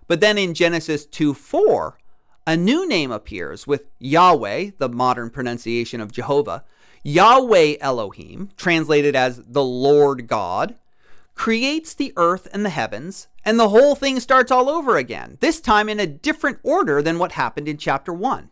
but 0.07 0.19
then 0.19 0.38
in 0.38 0.53
Genesis 0.53 1.05
2 1.05 1.34
4, 1.34 1.98
a 2.45 2.55
new 2.55 2.88
name 2.88 3.12
appears 3.12 3.65
with 3.65 3.86
Yahweh, 3.98 4.72
the 4.77 4.89
modern 4.89 5.29
pronunciation 5.29 6.00
of 6.00 6.12
Jehovah, 6.12 6.63
Yahweh 7.07 7.75
Elohim, 7.81 8.50
translated 8.57 9.15
as 9.15 9.43
the 9.45 9.63
Lord 9.63 10.25
God, 10.25 10.74
creates 11.35 11.93
the 11.93 12.12
earth 12.17 12.47
and 12.51 12.65
the 12.65 12.71
heavens, 12.71 13.27
and 13.45 13.59
the 13.59 13.69
whole 13.69 13.93
thing 13.93 14.19
starts 14.19 14.51
all 14.51 14.67
over 14.67 14.97
again, 14.97 15.38
this 15.39 15.62
time 15.62 15.88
in 15.88 16.00
a 16.00 16.07
different 16.07 16.57
order 16.63 17.03
than 17.03 17.19
what 17.19 17.33
happened 17.33 17.67
in 17.67 17.77
chapter 17.77 18.12
1. 18.12 18.50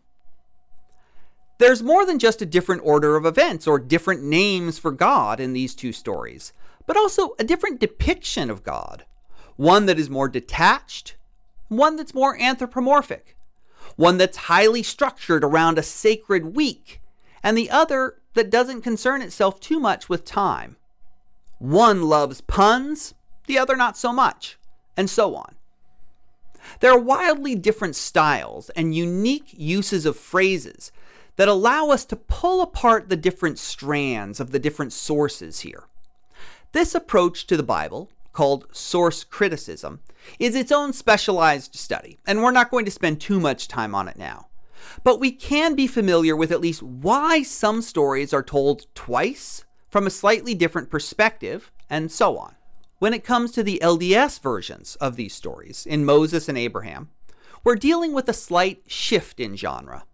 There's 1.58 1.82
more 1.82 2.06
than 2.06 2.20
just 2.20 2.42
a 2.42 2.46
different 2.46 2.82
order 2.84 3.16
of 3.16 3.26
events 3.26 3.66
or 3.66 3.80
different 3.80 4.22
names 4.22 4.78
for 4.78 4.92
God 4.92 5.40
in 5.40 5.52
these 5.52 5.74
two 5.74 5.92
stories, 5.92 6.52
but 6.86 6.96
also 6.96 7.34
a 7.40 7.44
different 7.44 7.80
depiction 7.80 8.50
of 8.50 8.62
God. 8.62 9.04
One 9.56 9.86
that 9.86 9.98
is 9.98 10.08
more 10.08 10.28
detached, 10.28 11.16
one 11.66 11.96
that's 11.96 12.14
more 12.14 12.40
anthropomorphic, 12.40 13.36
one 13.96 14.16
that's 14.16 14.36
highly 14.36 14.84
structured 14.84 15.42
around 15.42 15.76
a 15.76 15.82
sacred 15.82 16.54
week, 16.54 17.00
and 17.42 17.58
the 17.58 17.68
other 17.68 18.18
that 18.34 18.50
doesn't 18.50 18.82
concern 18.82 19.22
itself 19.22 19.60
too 19.60 19.80
much 19.80 20.08
with 20.08 20.24
time. 20.24 20.76
One 21.58 22.02
loves 22.02 22.40
puns, 22.42 23.14
the 23.46 23.58
other 23.58 23.76
not 23.76 23.96
so 23.96 24.12
much, 24.12 24.58
and 24.96 25.08
so 25.08 25.34
on. 25.34 25.54
There 26.80 26.90
are 26.90 26.98
wildly 26.98 27.54
different 27.54 27.96
styles 27.96 28.70
and 28.70 28.94
unique 28.94 29.50
uses 29.52 30.06
of 30.06 30.16
phrases 30.16 30.92
that 31.36 31.48
allow 31.48 31.88
us 31.88 32.04
to 32.06 32.16
pull 32.16 32.62
apart 32.62 33.08
the 33.08 33.16
different 33.16 33.58
strands 33.58 34.40
of 34.40 34.50
the 34.50 34.58
different 34.58 34.92
sources 34.92 35.60
here. 35.60 35.84
This 36.72 36.94
approach 36.94 37.46
to 37.46 37.56
the 37.56 37.62
Bible, 37.62 38.10
called 38.32 38.66
source 38.72 39.24
criticism, 39.24 40.00
is 40.38 40.54
its 40.54 40.72
own 40.72 40.92
specialized 40.92 41.74
study, 41.74 42.18
and 42.26 42.42
we're 42.42 42.50
not 42.50 42.70
going 42.70 42.84
to 42.84 42.90
spend 42.90 43.20
too 43.20 43.38
much 43.38 43.68
time 43.68 43.94
on 43.94 44.08
it 44.08 44.16
now. 44.16 44.48
But 45.02 45.20
we 45.20 45.30
can 45.30 45.74
be 45.74 45.86
familiar 45.86 46.34
with 46.34 46.52
at 46.52 46.60
least 46.60 46.82
why 46.82 47.42
some 47.42 47.82
stories 47.82 48.32
are 48.32 48.42
told 48.42 48.86
twice 48.94 49.64
from 49.88 50.06
a 50.06 50.10
slightly 50.10 50.54
different 50.54 50.90
perspective, 50.90 51.70
and 51.88 52.10
so 52.10 52.36
on. 52.36 52.56
When 52.98 53.14
it 53.14 53.22
comes 53.22 53.52
to 53.52 53.62
the 53.62 53.80
LDS 53.82 54.40
versions 54.40 54.96
of 54.96 55.14
these 55.14 55.34
stories, 55.34 55.86
in 55.86 56.04
Moses 56.04 56.48
and 56.48 56.58
Abraham, 56.58 57.10
we're 57.62 57.76
dealing 57.76 58.12
with 58.12 58.28
a 58.28 58.32
slight 58.32 58.82
shift 58.88 59.38
in 59.38 59.56
genre. 59.56 60.04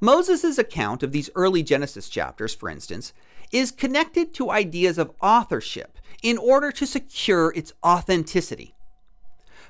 Moses' 0.00 0.56
account 0.56 1.02
of 1.02 1.10
these 1.10 1.30
early 1.34 1.64
Genesis 1.64 2.08
chapters, 2.08 2.54
for 2.54 2.68
instance, 2.68 3.12
is 3.50 3.72
connected 3.72 4.32
to 4.34 4.50
ideas 4.50 4.98
of 4.98 5.12
authorship 5.20 5.98
in 6.22 6.38
order 6.38 6.70
to 6.70 6.86
secure 6.86 7.52
its 7.56 7.72
authenticity. 7.84 8.75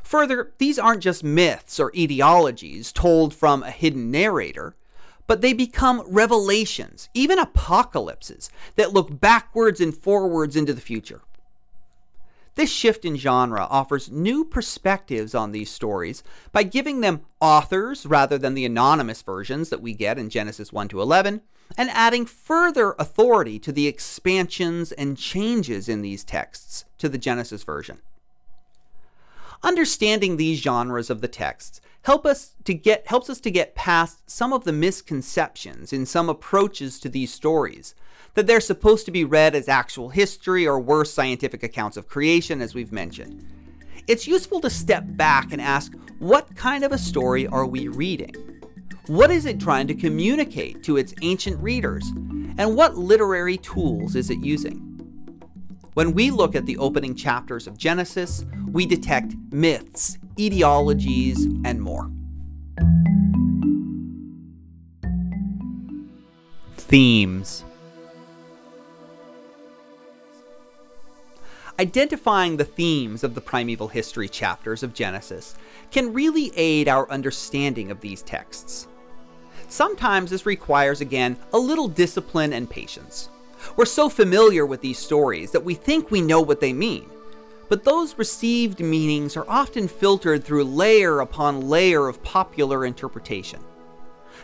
Further, 0.07 0.53
these 0.59 0.79
aren't 0.79 1.03
just 1.03 1.25
myths 1.25 1.81
or 1.81 1.91
etiologies 1.91 2.93
told 2.93 3.35
from 3.35 3.65
a 3.65 3.73
hidden 3.73 4.13
narrator, 4.13 4.77
but 5.27 5.41
they 5.41 5.53
become 5.53 6.05
revelations, 6.07 7.09
even 7.13 7.41
apocalypses, 7.41 8.49
that 8.77 8.93
look 8.93 9.19
backwards 9.19 9.81
and 9.81 9.93
forwards 9.93 10.55
into 10.55 10.73
the 10.73 10.81
future. 10.81 11.23
This 12.55 12.71
shift 12.71 13.05
in 13.05 13.17
genre 13.17 13.67
offers 13.69 14.09
new 14.09 14.45
perspectives 14.45 15.35
on 15.35 15.51
these 15.51 15.71
stories 15.71 16.23
by 16.53 16.63
giving 16.63 17.01
them 17.01 17.23
authors 17.41 18.07
rather 18.07 18.39
than 18.39 18.55
the 18.55 18.65
anonymous 18.65 19.23
versions 19.23 19.71
that 19.71 19.83
we 19.83 19.93
get 19.93 20.21
in 20.21 20.31
Genesis 20.31 20.73
1 20.73 20.87
to 20.87 21.01
11, 21.01 21.41
and 21.77 21.91
adding 21.91 22.27
further 22.27 22.95
authority 23.01 23.59
to 23.59 23.73
the 23.73 23.89
expansions 23.89 24.93
and 24.93 25.19
changes 25.19 25.89
in 25.89 26.01
these 26.01 26.23
texts 26.23 26.85
to 26.99 27.09
the 27.09 27.19
Genesis 27.19 27.65
version. 27.65 27.99
Understanding 29.63 30.37
these 30.37 30.61
genres 30.61 31.11
of 31.11 31.21
the 31.21 31.29
texts 31.29 31.81
help 32.03 32.25
us 32.25 32.55
to 32.65 32.75
get 32.75 33.07
helps 33.09 33.29
us 33.29 33.41
to 33.41 33.51
get 33.51 33.75
past 33.75 34.31
some 34.31 34.53
of 34.53 34.65
the 34.65 34.73
misconceptions 34.73 35.93
in 35.93 36.07
some 36.07 36.29
approaches 36.29 37.01
to 37.01 37.09
these 37.09 37.33
stories 37.33 37.95
that 38.35 38.47
they're 38.47 38.61
supposed 38.61 39.07
to 39.07 39.11
be 39.11 39.25
read 39.25 39.55
as 39.55 39.69
actual 39.69 40.11
history 40.11 40.67
or 40.67 40.79
worse 40.79 41.13
scientific 41.13 41.63
accounts 41.63 41.97
of 41.97 42.09
creation 42.09 42.61
as 42.61 42.75
we've 42.75 42.93
mentioned. 42.93 43.45
It's 44.07 44.29
useful 44.29 44.61
to 44.61 44.71
step 44.71 45.05
back 45.07 45.53
and 45.53 45.61
ask 45.61 45.93
what 46.19 46.55
kind 46.55 46.85
of 46.85 46.93
a 46.93 46.99
story 46.99 47.47
are 47.47 47.67
we 47.67 47.89
reading? 47.89 48.35
What 49.07 49.31
is 49.31 49.47
it 49.47 49.59
trying 49.59 49.87
to 49.89 49.95
communicate 49.95 50.83
to 50.85 50.97
its 50.97 51.15
ancient 51.23 51.61
readers? 51.61 52.07
And 52.59 52.77
what 52.77 52.97
literary 52.97 53.57
tools 53.59 54.17
is 54.17 54.31
it 54.31 54.39
using? 54.39 54.86
When 55.97 56.13
we 56.13 56.31
look 56.31 56.55
at 56.55 56.67
the 56.67 56.77
opening 56.77 57.15
chapters 57.15 57.67
of 57.67 57.79
Genesis, 57.79 58.45
we 58.71 58.85
detect 58.85 59.35
myths, 59.51 60.19
etiologies, 60.37 61.39
and 61.65 61.81
more. 61.81 62.11
Themes 66.77 67.65
Identifying 71.79 72.59
the 72.59 72.65
themes 72.67 73.25
of 73.25 73.35
the 73.35 73.41
primeval 73.41 73.89
history 73.89 74.29
chapters 74.29 74.83
of 74.83 74.93
Genesis 74.93 75.55
can 75.91 76.13
really 76.13 76.53
aid 76.57 76.89
our 76.89 77.11
understanding 77.11 77.91
of 77.91 78.03
these 78.03 78.21
texts. 78.21 78.87
Sometimes 79.69 80.29
this 80.29 80.45
requires, 80.45 81.01
again, 81.01 81.39
a 81.55 81.59
little 81.59 81.89
discipline 81.89 82.53
and 82.53 82.69
patience. 82.69 83.31
We're 83.75 83.85
so 83.87 84.09
familiar 84.09 84.65
with 84.65 84.81
these 84.81 84.99
stories 84.99 85.51
that 85.53 85.65
we 85.65 85.75
think 85.75 86.11
we 86.11 86.21
know 86.21 86.41
what 86.41 86.61
they 86.61 86.73
mean, 86.73 87.11
but 87.69 87.85
those 87.85 88.19
received 88.19 88.81
meanings 88.81 89.37
are 89.37 89.49
often 89.49 89.89
filtered 89.89 90.45
through 90.45 90.65
layer 90.65 91.21
upon 91.21 91.69
layer 91.69 92.07
of 92.07 92.23
popular 92.23 92.85
interpretation. 92.85 93.61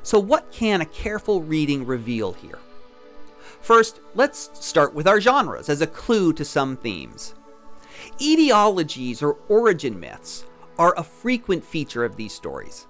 So, 0.02 0.18
what 0.18 0.50
can 0.50 0.80
a 0.80 0.86
careful 0.86 1.42
reading 1.42 1.86
reveal 1.86 2.32
here? 2.32 2.58
First, 3.60 4.00
let's 4.14 4.50
start 4.54 4.94
with 4.94 5.06
our 5.06 5.20
genres 5.20 5.68
as 5.68 5.80
a 5.80 5.86
clue 5.86 6.32
to 6.32 6.44
some 6.44 6.76
themes. 6.76 7.34
Etiologies 8.18 9.22
or 9.22 9.38
origin 9.48 10.00
myths 10.00 10.44
are 10.78 10.94
a 10.96 11.04
frequent 11.04 11.64
feature 11.64 12.04
of 12.04 12.16
these 12.16 12.32
stories. 12.32 12.88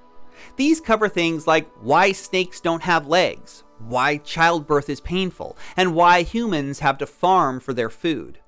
These 0.56 0.80
cover 0.80 1.08
things 1.08 1.46
like 1.46 1.70
why 1.82 2.12
snakes 2.12 2.60
don't 2.60 2.82
have 2.82 3.06
legs, 3.06 3.64
why 3.88 4.18
childbirth 4.18 4.88
is 4.88 5.00
painful, 5.00 5.56
and 5.76 5.94
why 5.94 6.22
humans 6.22 6.80
have 6.80 6.98
to 6.98 7.06
farm 7.06 7.60
for 7.60 7.72
their 7.74 7.90
food 7.90 8.38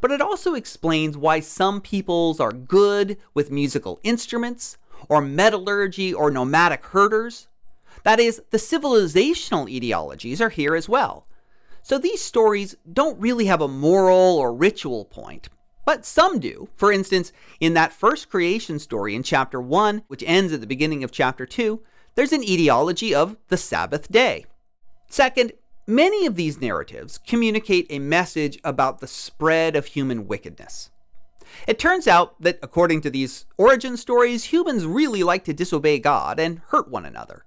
but 0.00 0.10
it 0.10 0.20
also 0.20 0.54
explains 0.54 1.16
why 1.16 1.40
some 1.40 1.80
peoples 1.80 2.40
are 2.40 2.52
good 2.52 3.16
with 3.34 3.50
musical 3.50 3.98
instruments, 4.02 4.76
or 5.08 5.20
metallurgy, 5.20 6.12
or 6.12 6.30
nomadic 6.30 6.84
herders. 6.86 7.48
That 8.02 8.20
is, 8.20 8.42
the 8.50 8.58
civilizational 8.58 9.70
etiologies 9.70 10.40
are 10.40 10.50
here 10.50 10.74
as 10.76 10.88
well. 10.88 11.26
So 11.82 11.98
these 11.98 12.22
stories 12.22 12.76
don't 12.90 13.20
really 13.20 13.46
have 13.46 13.60
a 13.60 13.68
moral 13.68 14.36
or 14.36 14.54
ritual 14.54 15.04
point. 15.04 15.48
but 15.84 16.04
some 16.04 16.40
do. 16.40 16.68
For 16.74 16.90
instance, 16.90 17.32
in 17.60 17.74
that 17.74 17.92
first 17.92 18.28
creation 18.28 18.80
story 18.80 19.14
in 19.14 19.22
chapter 19.22 19.60
1, 19.60 20.02
which 20.08 20.24
ends 20.26 20.52
at 20.52 20.60
the 20.60 20.66
beginning 20.66 21.04
of 21.04 21.12
chapter 21.12 21.46
2, 21.46 21.80
there's 22.16 22.32
an 22.32 22.42
etiology 22.42 23.14
of 23.14 23.36
the 23.48 23.56
Sabbath 23.56 24.10
day. 24.10 24.46
Second, 25.08 25.52
many 25.86 26.26
of 26.26 26.34
these 26.34 26.60
narratives 26.60 27.18
communicate 27.18 27.86
a 27.88 28.00
message 28.00 28.58
about 28.64 28.98
the 28.98 29.06
spread 29.06 29.76
of 29.76 29.86
human 29.86 30.26
wickedness. 30.26 30.90
It 31.68 31.78
turns 31.78 32.08
out 32.08 32.40
that, 32.40 32.58
according 32.62 33.02
to 33.02 33.10
these 33.10 33.44
origin 33.56 33.96
stories, 33.96 34.44
humans 34.44 34.84
really 34.84 35.22
like 35.22 35.44
to 35.44 35.52
disobey 35.52 35.98
God 35.98 36.40
and 36.40 36.60
hurt 36.68 36.90
one 36.90 37.06
another. 37.06 37.44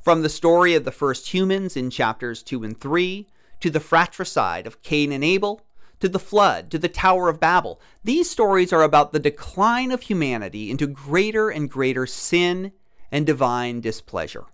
From 0.00 0.22
the 0.22 0.28
story 0.28 0.74
of 0.74 0.84
the 0.84 0.92
first 0.92 1.34
humans 1.34 1.76
in 1.76 1.90
chapters 1.90 2.42
2 2.42 2.64
and 2.64 2.80
3, 2.80 3.26
to 3.60 3.70
the 3.70 3.80
fratricide 3.80 4.66
of 4.66 4.82
Cain 4.82 5.12
and 5.12 5.22
Abel, 5.22 5.60
to 6.00 6.08
the 6.08 6.18
flood, 6.18 6.70
to 6.70 6.78
the 6.78 6.88
Tower 6.88 7.28
of 7.28 7.40
Babel, 7.40 7.80
these 8.02 8.30
stories 8.30 8.72
are 8.72 8.82
about 8.82 9.12
the 9.12 9.18
decline 9.18 9.90
of 9.90 10.02
humanity 10.02 10.70
into 10.70 10.86
greater 10.86 11.50
and 11.50 11.70
greater 11.70 12.06
sin 12.06 12.72
and 13.14 13.24
divine 13.24 13.80
displeasure. 13.80 14.44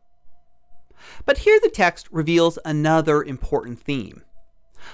But 1.24 1.38
here 1.38 1.58
the 1.62 1.70
text 1.70 2.06
reveals 2.12 2.58
another 2.62 3.22
important 3.22 3.80
theme. 3.80 4.22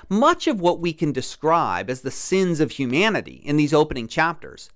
Much 0.08 0.46
of 0.46 0.60
what 0.60 0.78
we 0.78 0.92
can 0.92 1.10
describe 1.10 1.90
as 1.90 2.02
the 2.02 2.12
sins 2.12 2.60
of 2.60 2.70
humanity 2.70 3.42
in 3.44 3.56
these 3.56 3.74
opening 3.74 4.06
chapters 4.06 4.70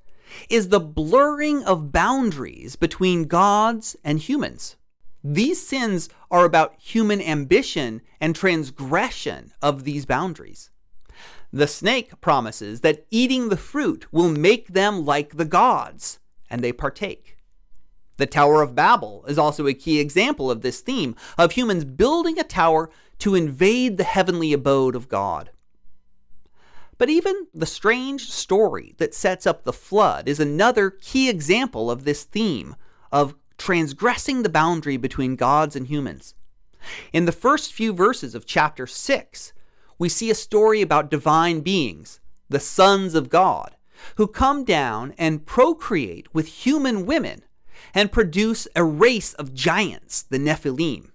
is 0.48 0.68
the 0.68 0.80
blurring 0.80 1.62
of 1.62 1.92
boundaries 1.92 2.74
between 2.74 3.26
gods 3.26 3.94
and 4.02 4.18
humans. 4.18 4.74
These 5.22 5.64
sins 5.64 6.08
are 6.28 6.44
about 6.44 6.74
human 6.80 7.20
ambition 7.20 8.02
and 8.20 8.34
transgression 8.34 9.52
of 9.62 9.84
these 9.84 10.04
boundaries. 10.04 10.70
The 11.52 11.68
snake 11.68 12.20
promises 12.20 12.80
that 12.80 13.06
eating 13.12 13.50
the 13.50 13.56
fruit 13.56 14.12
will 14.12 14.30
make 14.30 14.68
them 14.68 15.04
like 15.04 15.36
the 15.36 15.44
gods, 15.44 16.18
and 16.50 16.60
they 16.60 16.72
partake. 16.72 17.36
The 18.20 18.26
Tower 18.26 18.60
of 18.60 18.74
Babel 18.74 19.24
is 19.28 19.38
also 19.38 19.66
a 19.66 19.72
key 19.72 19.98
example 19.98 20.50
of 20.50 20.60
this 20.60 20.82
theme 20.82 21.16
of 21.38 21.52
humans 21.52 21.86
building 21.86 22.38
a 22.38 22.44
tower 22.44 22.90
to 23.20 23.34
invade 23.34 23.96
the 23.96 24.04
heavenly 24.04 24.52
abode 24.52 24.94
of 24.94 25.08
God. 25.08 25.48
But 26.98 27.08
even 27.08 27.46
the 27.54 27.64
strange 27.64 28.30
story 28.30 28.94
that 28.98 29.14
sets 29.14 29.46
up 29.46 29.64
the 29.64 29.72
flood 29.72 30.28
is 30.28 30.38
another 30.38 30.90
key 30.90 31.30
example 31.30 31.90
of 31.90 32.04
this 32.04 32.24
theme 32.24 32.76
of 33.10 33.34
transgressing 33.56 34.42
the 34.42 34.50
boundary 34.50 34.98
between 34.98 35.34
gods 35.34 35.74
and 35.74 35.86
humans. 35.86 36.34
In 37.14 37.24
the 37.24 37.32
first 37.32 37.72
few 37.72 37.94
verses 37.94 38.34
of 38.34 38.44
chapter 38.44 38.86
6, 38.86 39.54
we 39.98 40.10
see 40.10 40.30
a 40.30 40.34
story 40.34 40.82
about 40.82 41.10
divine 41.10 41.60
beings, 41.60 42.20
the 42.50 42.60
sons 42.60 43.14
of 43.14 43.30
God, 43.30 43.76
who 44.16 44.26
come 44.26 44.62
down 44.62 45.14
and 45.16 45.46
procreate 45.46 46.28
with 46.34 46.48
human 46.48 47.06
women 47.06 47.44
and 47.94 48.12
produce 48.12 48.66
a 48.74 48.84
race 48.84 49.32
of 49.34 49.54
giants, 49.54 50.22
the 50.22 50.38
Nephilim. 50.38 51.10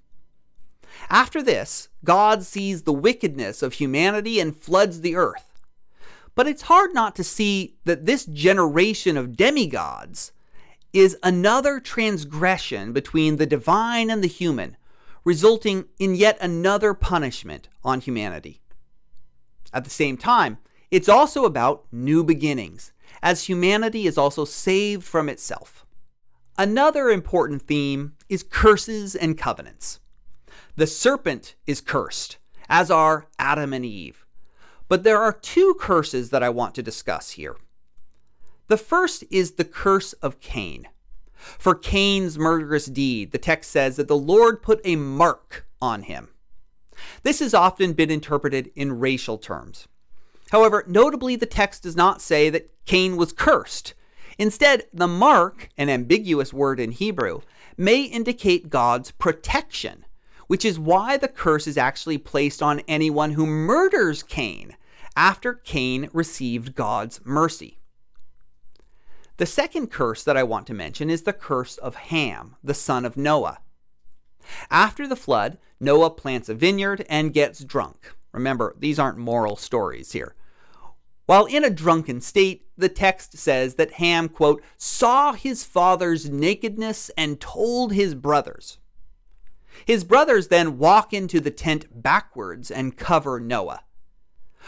After 1.09 1.41
this, 1.41 1.89
God 2.03 2.43
sees 2.43 2.83
the 2.83 2.93
wickedness 2.93 3.61
of 3.61 3.73
humanity 3.73 4.39
and 4.39 4.55
floods 4.55 5.01
the 5.01 5.15
earth. 5.15 5.61
But 6.33 6.47
it's 6.47 6.63
hard 6.63 6.93
not 6.93 7.15
to 7.15 7.23
see 7.23 7.75
that 7.85 8.05
this 8.05 8.25
generation 8.25 9.15
of 9.17 9.37
demigods 9.37 10.31
is 10.91 11.17
another 11.23 11.79
transgression 11.79 12.93
between 12.93 13.37
the 13.37 13.45
divine 13.45 14.09
and 14.09 14.23
the 14.23 14.27
human, 14.27 14.77
resulting 15.23 15.85
in 15.99 16.15
yet 16.15 16.37
another 16.41 16.93
punishment 16.93 17.67
on 17.83 18.01
humanity. 18.01 18.61
At 19.73 19.83
the 19.83 19.89
same 19.89 20.17
time, 20.17 20.57
it's 20.91 21.09
also 21.09 21.45
about 21.45 21.85
new 21.91 22.23
beginnings, 22.23 22.93
as 23.21 23.43
humanity 23.43 24.07
is 24.07 24.17
also 24.17 24.45
saved 24.45 25.03
from 25.03 25.27
itself. 25.27 25.84
Another 26.57 27.09
important 27.09 27.61
theme 27.61 28.13
is 28.29 28.41
curses 28.41 29.13
and 29.15 29.37
covenants. 29.37 29.99
The 30.77 30.87
serpent 30.87 31.55
is 31.67 31.81
cursed, 31.81 32.37
as 32.69 32.89
are 32.89 33.27
Adam 33.37 33.73
and 33.73 33.85
Eve. 33.85 34.25
But 34.87 35.03
there 35.03 35.21
are 35.21 35.33
two 35.33 35.75
curses 35.79 36.29
that 36.29 36.43
I 36.43 36.49
want 36.49 36.73
to 36.75 36.83
discuss 36.83 37.31
here. 37.31 37.57
The 38.67 38.77
first 38.77 39.23
is 39.29 39.53
the 39.53 39.65
curse 39.65 40.13
of 40.13 40.39
Cain. 40.39 40.87
For 41.35 41.75
Cain's 41.75 42.37
murderous 42.37 42.85
deed, 42.85 43.31
the 43.31 43.37
text 43.37 43.69
says 43.69 43.97
that 43.97 44.07
the 44.07 44.17
Lord 44.17 44.63
put 44.63 44.79
a 44.85 44.95
mark 44.95 45.67
on 45.81 46.03
him. 46.03 46.29
This 47.23 47.39
has 47.39 47.53
often 47.53 47.93
been 47.93 48.09
interpreted 48.09 48.71
in 48.75 48.99
racial 48.99 49.37
terms. 49.37 49.87
However, 50.51 50.85
notably, 50.87 51.35
the 51.35 51.45
text 51.45 51.83
does 51.83 51.95
not 51.95 52.21
say 52.21 52.49
that 52.49 52.71
Cain 52.85 53.17
was 53.17 53.33
cursed. 53.33 53.93
Instead, 54.37 54.83
the 54.93 55.07
mark, 55.07 55.69
an 55.77 55.89
ambiguous 55.89 56.53
word 56.53 56.79
in 56.79 56.91
Hebrew, 56.91 57.41
may 57.77 58.03
indicate 58.03 58.69
God's 58.69 59.11
protection, 59.11 60.05
which 60.47 60.65
is 60.65 60.79
why 60.79 61.17
the 61.17 61.27
curse 61.27 61.67
is 61.67 61.77
actually 61.77 62.17
placed 62.17 62.61
on 62.61 62.81
anyone 62.87 63.31
who 63.31 63.45
murders 63.45 64.23
Cain 64.23 64.75
after 65.15 65.53
Cain 65.53 66.09
received 66.13 66.75
God's 66.75 67.21
mercy. 67.23 67.79
The 69.37 69.45
second 69.45 69.87
curse 69.87 70.23
that 70.23 70.37
I 70.37 70.43
want 70.43 70.67
to 70.67 70.73
mention 70.73 71.09
is 71.09 71.23
the 71.23 71.33
curse 71.33 71.77
of 71.77 71.95
Ham, 71.95 72.55
the 72.63 72.73
son 72.73 73.05
of 73.05 73.17
Noah. 73.17 73.59
After 74.69 75.07
the 75.07 75.15
flood, 75.15 75.57
Noah 75.79 76.11
plants 76.11 76.47
a 76.47 76.53
vineyard 76.53 77.05
and 77.09 77.33
gets 77.33 77.63
drunk. 77.63 78.15
Remember, 78.31 78.75
these 78.77 78.99
aren't 78.99 79.17
moral 79.17 79.55
stories 79.55 80.11
here. 80.11 80.35
While 81.25 81.45
in 81.45 81.63
a 81.63 81.69
drunken 81.69 82.21
state, 82.21 82.64
the 82.77 82.89
text 82.89 83.37
says 83.37 83.75
that 83.75 83.93
Ham, 83.93 84.29
quote, 84.29 84.61
saw 84.77 85.33
his 85.33 85.63
father's 85.63 86.29
nakedness 86.29 87.09
and 87.17 87.39
told 87.39 87.93
his 87.93 88.15
brothers. 88.15 88.77
His 89.85 90.03
brothers 90.03 90.47
then 90.47 90.77
walk 90.77 91.13
into 91.13 91.39
the 91.39 91.51
tent 91.51 92.01
backwards 92.01 92.71
and 92.71 92.97
cover 92.97 93.39
Noah. 93.39 93.83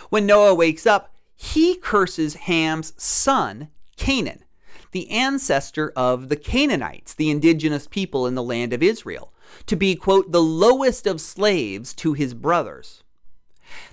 When 0.10 0.26
Noah 0.26 0.54
wakes 0.54 0.86
up, 0.86 1.14
he 1.36 1.76
curses 1.76 2.36
Ham's 2.36 2.94
son, 2.98 3.70
Canaan, 3.96 4.44
the 4.92 5.10
ancestor 5.10 5.92
of 5.96 6.30
the 6.30 6.36
Canaanites, 6.36 7.14
the 7.14 7.30
indigenous 7.30 7.88
people 7.88 8.26
in 8.26 8.36
the 8.36 8.44
land 8.44 8.74
of 8.74 8.84
Israel, 8.84 9.34
to 9.66 9.76
be, 9.76 9.96
quote, 9.96 10.32
the 10.32 10.42
lowest 10.42 11.08
of 11.08 11.22
slaves 11.22 11.94
to 11.96 12.14
his 12.14 12.34
brothers. 12.34 13.04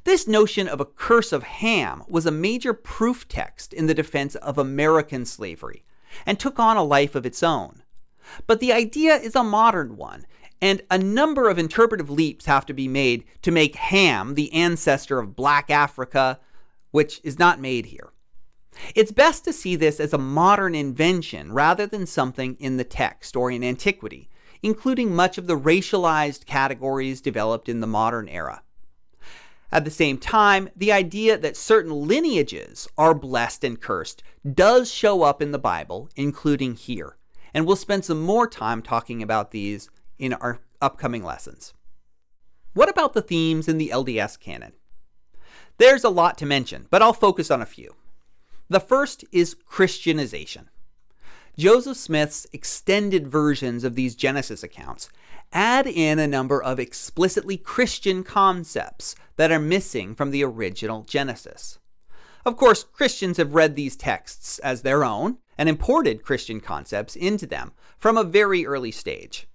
This 0.04 0.26
notion 0.26 0.68
of 0.68 0.80
a 0.80 0.84
curse 0.84 1.32
of 1.32 1.42
Ham 1.42 2.04
was 2.08 2.26
a 2.26 2.30
major 2.30 2.72
proof 2.72 3.28
text 3.28 3.72
in 3.72 3.86
the 3.86 3.94
defense 3.94 4.34
of 4.36 4.58
American 4.58 5.24
slavery 5.24 5.84
and 6.26 6.38
took 6.38 6.58
on 6.58 6.76
a 6.76 6.84
life 6.84 7.14
of 7.14 7.26
its 7.26 7.42
own. 7.42 7.82
But 8.46 8.60
the 8.60 8.72
idea 8.72 9.16
is 9.16 9.34
a 9.34 9.44
modern 9.44 9.96
one, 9.96 10.26
and 10.60 10.82
a 10.90 10.98
number 10.98 11.48
of 11.48 11.58
interpretive 11.58 12.08
leaps 12.08 12.46
have 12.46 12.64
to 12.66 12.72
be 12.72 12.88
made 12.88 13.24
to 13.42 13.50
make 13.50 13.74
Ham 13.76 14.34
the 14.34 14.52
ancestor 14.52 15.18
of 15.18 15.36
black 15.36 15.70
Africa, 15.70 16.40
which 16.90 17.20
is 17.22 17.38
not 17.38 17.60
made 17.60 17.86
here. 17.86 18.10
It's 18.94 19.12
best 19.12 19.44
to 19.44 19.52
see 19.52 19.76
this 19.76 20.00
as 20.00 20.12
a 20.12 20.18
modern 20.18 20.74
invention 20.74 21.52
rather 21.52 21.86
than 21.86 22.06
something 22.06 22.56
in 22.58 22.76
the 22.76 22.84
text 22.84 23.36
or 23.36 23.50
in 23.50 23.62
antiquity, 23.62 24.28
including 24.62 25.14
much 25.14 25.38
of 25.38 25.46
the 25.46 25.58
racialized 25.58 26.46
categories 26.46 27.20
developed 27.20 27.68
in 27.68 27.80
the 27.80 27.86
modern 27.86 28.28
era. 28.28 28.62
At 29.74 29.84
the 29.84 29.90
same 29.90 30.18
time, 30.18 30.70
the 30.76 30.92
idea 30.92 31.36
that 31.36 31.56
certain 31.56 32.06
lineages 32.06 32.86
are 32.96 33.12
blessed 33.12 33.64
and 33.64 33.80
cursed 33.80 34.22
does 34.48 34.88
show 34.88 35.22
up 35.22 35.42
in 35.42 35.50
the 35.50 35.58
Bible, 35.58 36.08
including 36.14 36.76
here. 36.76 37.16
And 37.52 37.66
we'll 37.66 37.74
spend 37.74 38.04
some 38.04 38.22
more 38.22 38.46
time 38.46 38.82
talking 38.82 39.20
about 39.20 39.50
these 39.50 39.90
in 40.16 40.32
our 40.34 40.60
upcoming 40.80 41.24
lessons. 41.24 41.74
What 42.74 42.88
about 42.88 43.14
the 43.14 43.22
themes 43.22 43.66
in 43.66 43.78
the 43.78 43.88
LDS 43.88 44.38
canon? 44.38 44.74
There's 45.78 46.04
a 46.04 46.08
lot 46.08 46.38
to 46.38 46.46
mention, 46.46 46.86
but 46.88 47.02
I'll 47.02 47.12
focus 47.12 47.50
on 47.50 47.60
a 47.60 47.66
few. 47.66 47.96
The 48.68 48.78
first 48.78 49.24
is 49.32 49.56
Christianization. 49.66 50.68
Joseph 51.58 51.96
Smith's 51.96 52.46
extended 52.52 53.26
versions 53.26 53.82
of 53.82 53.96
these 53.96 54.14
Genesis 54.14 54.62
accounts 54.62 55.08
add 55.54 55.86
in 55.86 56.18
a 56.18 56.26
number 56.26 56.62
of 56.62 56.80
explicitly 56.80 57.56
Christian 57.56 58.24
concepts 58.24 59.14
that 59.36 59.52
are 59.52 59.60
missing 59.60 60.14
from 60.14 60.30
the 60.30 60.44
original 60.44 61.02
Genesis. 61.04 61.78
Of 62.44 62.56
course, 62.56 62.84
Christians 62.84 63.38
have 63.38 63.54
read 63.54 63.74
these 63.74 63.96
texts 63.96 64.58
as 64.58 64.82
their 64.82 65.04
own 65.04 65.38
and 65.56 65.68
imported 65.68 66.24
Christian 66.24 66.60
concepts 66.60 67.16
into 67.16 67.46
them 67.46 67.72
from 67.96 68.18
a 68.18 68.24
very 68.24 68.66
early 68.66 68.90
stage. 68.90 69.46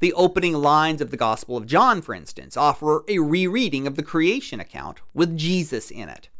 The 0.00 0.14
opening 0.14 0.54
lines 0.54 1.02
of 1.02 1.10
the 1.10 1.18
Gospel 1.18 1.56
of 1.56 1.66
John, 1.66 2.00
for 2.00 2.14
instance, 2.14 2.56
offer 2.56 3.04
a 3.08 3.18
rereading 3.18 3.86
of 3.86 3.96
the 3.96 4.02
creation 4.02 4.60
account 4.60 5.00
with 5.12 5.36
Jesus 5.36 5.90
in 5.90 6.08
it. 6.08 6.30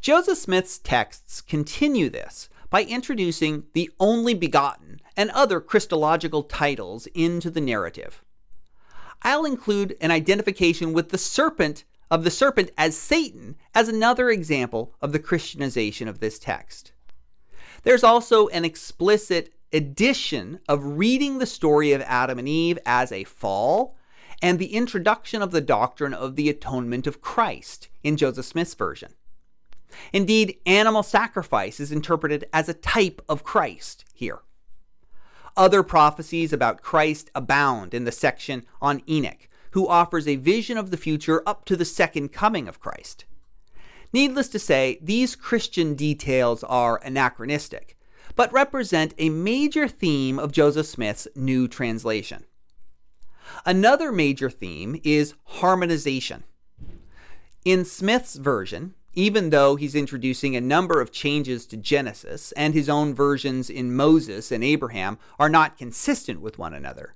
Joseph 0.00 0.36
Smith's 0.36 0.78
texts 0.78 1.40
continue 1.40 2.10
this 2.10 2.50
by 2.68 2.82
introducing 2.82 3.64
the 3.72 3.90
only 3.98 4.34
begotten 4.34 5.00
and 5.16 5.30
other 5.30 5.60
Christological 5.60 6.42
titles 6.42 7.06
into 7.14 7.50
the 7.50 7.60
narrative. 7.60 8.22
I'll 9.22 9.44
include 9.44 9.96
an 10.00 10.10
identification 10.10 10.92
with 10.92 11.10
the 11.10 11.18
serpent 11.18 11.84
of 12.10 12.24
the 12.24 12.30
serpent 12.30 12.70
as 12.76 12.96
Satan 12.96 13.56
as 13.74 13.88
another 13.88 14.30
example 14.30 14.94
of 15.00 15.12
the 15.12 15.18
Christianization 15.18 16.08
of 16.08 16.20
this 16.20 16.38
text. 16.38 16.92
There's 17.82 18.04
also 18.04 18.48
an 18.48 18.64
explicit 18.64 19.52
addition 19.72 20.60
of 20.68 20.98
reading 20.98 21.38
the 21.38 21.46
story 21.46 21.92
of 21.92 22.02
Adam 22.02 22.38
and 22.38 22.48
Eve 22.48 22.78
as 22.86 23.10
a 23.10 23.24
fall 23.24 23.96
and 24.40 24.58
the 24.58 24.74
introduction 24.74 25.42
of 25.42 25.50
the 25.50 25.60
doctrine 25.60 26.14
of 26.14 26.36
the 26.36 26.48
atonement 26.48 27.06
of 27.06 27.20
Christ 27.20 27.88
in 28.02 28.16
Joseph 28.16 28.46
Smith's 28.46 28.74
version. 28.74 29.14
Indeed, 30.12 30.58
animal 30.66 31.02
sacrifice 31.02 31.80
is 31.80 31.92
interpreted 31.92 32.44
as 32.52 32.68
a 32.68 32.74
type 32.74 33.22
of 33.28 33.44
Christ 33.44 34.04
here. 34.12 34.40
Other 35.56 35.82
prophecies 35.82 36.52
about 36.52 36.82
Christ 36.82 37.30
abound 37.34 37.94
in 37.94 38.04
the 38.04 38.12
section 38.12 38.66
on 38.82 39.02
Enoch, 39.08 39.48
who 39.70 39.86
offers 39.86 40.26
a 40.26 40.36
vision 40.36 40.76
of 40.76 40.90
the 40.90 40.96
future 40.96 41.42
up 41.46 41.64
to 41.66 41.76
the 41.76 41.84
second 41.84 42.32
coming 42.32 42.66
of 42.66 42.80
Christ. 42.80 43.24
Needless 44.12 44.48
to 44.48 44.58
say, 44.58 44.98
these 45.00 45.36
Christian 45.36 45.94
details 45.94 46.64
are 46.64 47.00
anachronistic, 47.04 47.96
but 48.36 48.52
represent 48.52 49.14
a 49.18 49.30
major 49.30 49.88
theme 49.88 50.38
of 50.38 50.52
Joseph 50.52 50.86
Smith's 50.86 51.28
new 51.36 51.68
translation. 51.68 52.44
Another 53.66 54.10
major 54.10 54.50
theme 54.50 55.00
is 55.04 55.34
harmonization. 55.44 56.44
In 57.64 57.84
Smith's 57.84 58.36
version, 58.36 58.94
even 59.14 59.50
though 59.50 59.76
he's 59.76 59.94
introducing 59.94 60.56
a 60.56 60.60
number 60.60 61.00
of 61.00 61.12
changes 61.12 61.66
to 61.66 61.76
Genesis 61.76 62.52
and 62.52 62.74
his 62.74 62.88
own 62.88 63.14
versions 63.14 63.70
in 63.70 63.94
Moses 63.94 64.50
and 64.50 64.64
Abraham 64.64 65.18
are 65.38 65.48
not 65.48 65.78
consistent 65.78 66.40
with 66.40 66.58
one 66.58 66.74
another, 66.74 67.14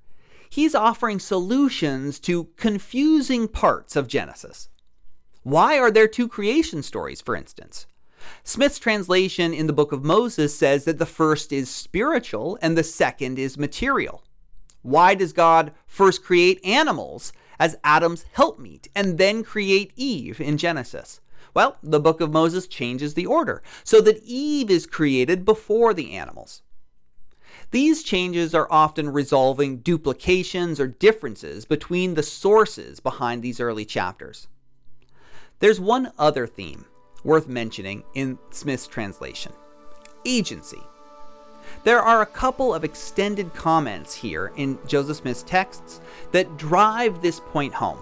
he's 0.51 0.75
offering 0.75 1.19
solutions 1.19 2.19
to 2.21 2.45
confusing 2.57 3.49
parts 3.49 3.97
of 3.97 4.09
Genesis. 4.09 4.69
Why 5.43 5.79
are 5.79 5.91
there 5.91 6.09
two 6.09 6.29
creation 6.29 6.83
stories, 6.83 7.21
for 7.21 7.35
instance? 7.35 7.87
Smith's 8.43 8.79
translation 8.79 9.55
in 9.55 9.67
the 9.67 9.73
book 9.73 9.93
of 9.93 10.05
Moses 10.05 10.57
says 10.57 10.85
that 10.85 10.99
the 10.99 11.07
first 11.07 11.53
is 11.53 11.71
spiritual 11.71 12.59
and 12.61 12.77
the 12.77 12.85
second 12.85 13.39
is 13.39 13.57
material. 13.57 14.23
Why 14.83 15.15
does 15.15 15.33
God 15.33 15.73
first 15.87 16.23
create 16.25 16.65
animals 16.65 17.33
as 17.59 17.77
Adam's 17.83 18.25
helpmeet 18.33 18.89
and 18.95 19.19
then 19.19 19.43
create 19.43 19.93
Eve 19.97 20.41
in 20.41 20.57
Genesis? 20.57 21.21
Well, 21.55 21.77
the 21.83 22.01
book 22.01 22.21
of 22.21 22.33
Moses 22.33 22.67
changes 22.67 23.15
the 23.15 23.27
order 23.27 23.63
so 23.85 24.01
that 24.03 24.23
Eve 24.25 24.71
is 24.71 24.87
created 24.87 25.45
before 25.45 25.95
the 25.95 26.13
animals. 26.13 26.63
These 27.71 28.03
changes 28.03 28.55
are 28.55 28.71
often 28.71 29.11
resolving 29.11 29.79
duplications 29.79 30.81
or 30.81 30.87
differences 30.87 31.65
between 31.65 32.15
the 32.15 32.23
sources 32.23 33.01
behind 33.01 33.43
these 33.43 33.61
early 33.61 33.85
chapters. 33.85 34.49
There's 35.59 35.81
one 35.81 36.13
other 36.19 36.47
theme 36.47 36.87
worth 37.25 37.49
mentioning 37.49 38.05
in 38.15 38.39
Smith's 38.51 38.87
translation 38.87 39.53
agency. 40.25 40.83
There 41.85 42.01
are 42.01 42.23
a 42.23 42.27
couple 42.27 42.75
of 42.75 42.85
extended 42.85 43.55
comments 43.55 44.15
here 44.15 44.53
in 44.57 44.79
Joseph 44.87 45.19
Smith's 45.19 45.43
texts 45.43 46.01
that 46.33 46.57
drive 46.57 47.21
this 47.21 47.41
point 47.41 47.75
home. 47.75 47.99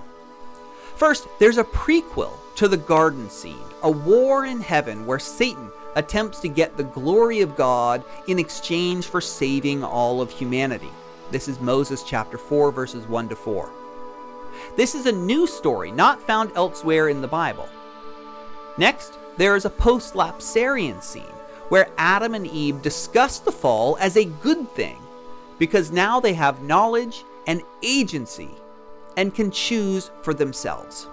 First, 0.97 1.27
there's 1.39 1.59
a 1.59 1.65
prequel 1.65 2.33
to 2.57 2.69
the 2.69 2.77
garden 2.77 3.31
scene, 3.31 3.57
a 3.83 3.91
war 3.91 4.47
in 4.47 4.61
heaven 4.61 5.07
where 5.07 5.19
Satan 5.19 5.71
attempts 5.95 6.41
to 6.41 6.49
get 6.49 6.77
the 6.77 6.85
glory 6.85 7.41
of 7.41 7.57
God 7.57 8.03
in 8.27 8.39
exchange 8.39 9.07
for 9.07 9.21
saving 9.21 9.85
all 9.85 10.21
of 10.21 10.31
humanity. 10.31 10.91
This 11.31 11.49
is 11.49 11.61
Moses 11.61 12.03
chapter 12.03 12.39
4, 12.39 12.73
verses 12.73 13.07
1 13.07 13.29
to 13.31 13.37
4. 13.37 13.71
This 14.77 14.95
is 14.95 15.07
a 15.07 15.13
new 15.13 15.47
story 15.47 15.91
not 15.91 16.23
found 16.23 16.51
elsewhere 16.55 17.09
in 17.09 17.21
the 17.21 17.29
Bible. 17.29 17.69
Next, 18.79 19.19
there 19.37 19.57
is 19.57 19.65
a 19.65 19.71
post 19.71 20.15
lapsarian 20.15 21.03
scene 21.03 21.23
where 21.69 21.91
Adam 21.99 22.35
and 22.35 22.47
Eve 22.47 22.81
discuss 22.81 23.39
the 23.39 23.53
fall 23.53 23.97
as 24.01 24.17
a 24.17 24.25
good 24.25 24.71
thing 24.73 24.99
because 25.59 25.91
now 25.91 26.21
they 26.21 26.35
have 26.35 26.63
knowledge 26.63 27.25
and 27.47 27.63
agency 27.83 28.51
and 29.17 29.35
can 29.35 29.51
choose 29.51 30.11
for 30.23 30.35
themselves. 30.35 31.09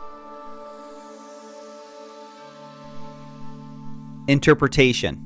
Interpretation 4.29 5.21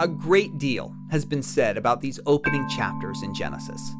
A 0.00 0.08
great 0.08 0.56
deal 0.56 0.96
has 1.10 1.26
been 1.26 1.42
said 1.42 1.76
about 1.76 2.00
these 2.00 2.18
opening 2.24 2.66
chapters 2.70 3.22
in 3.22 3.34
Genesis. 3.34 3.92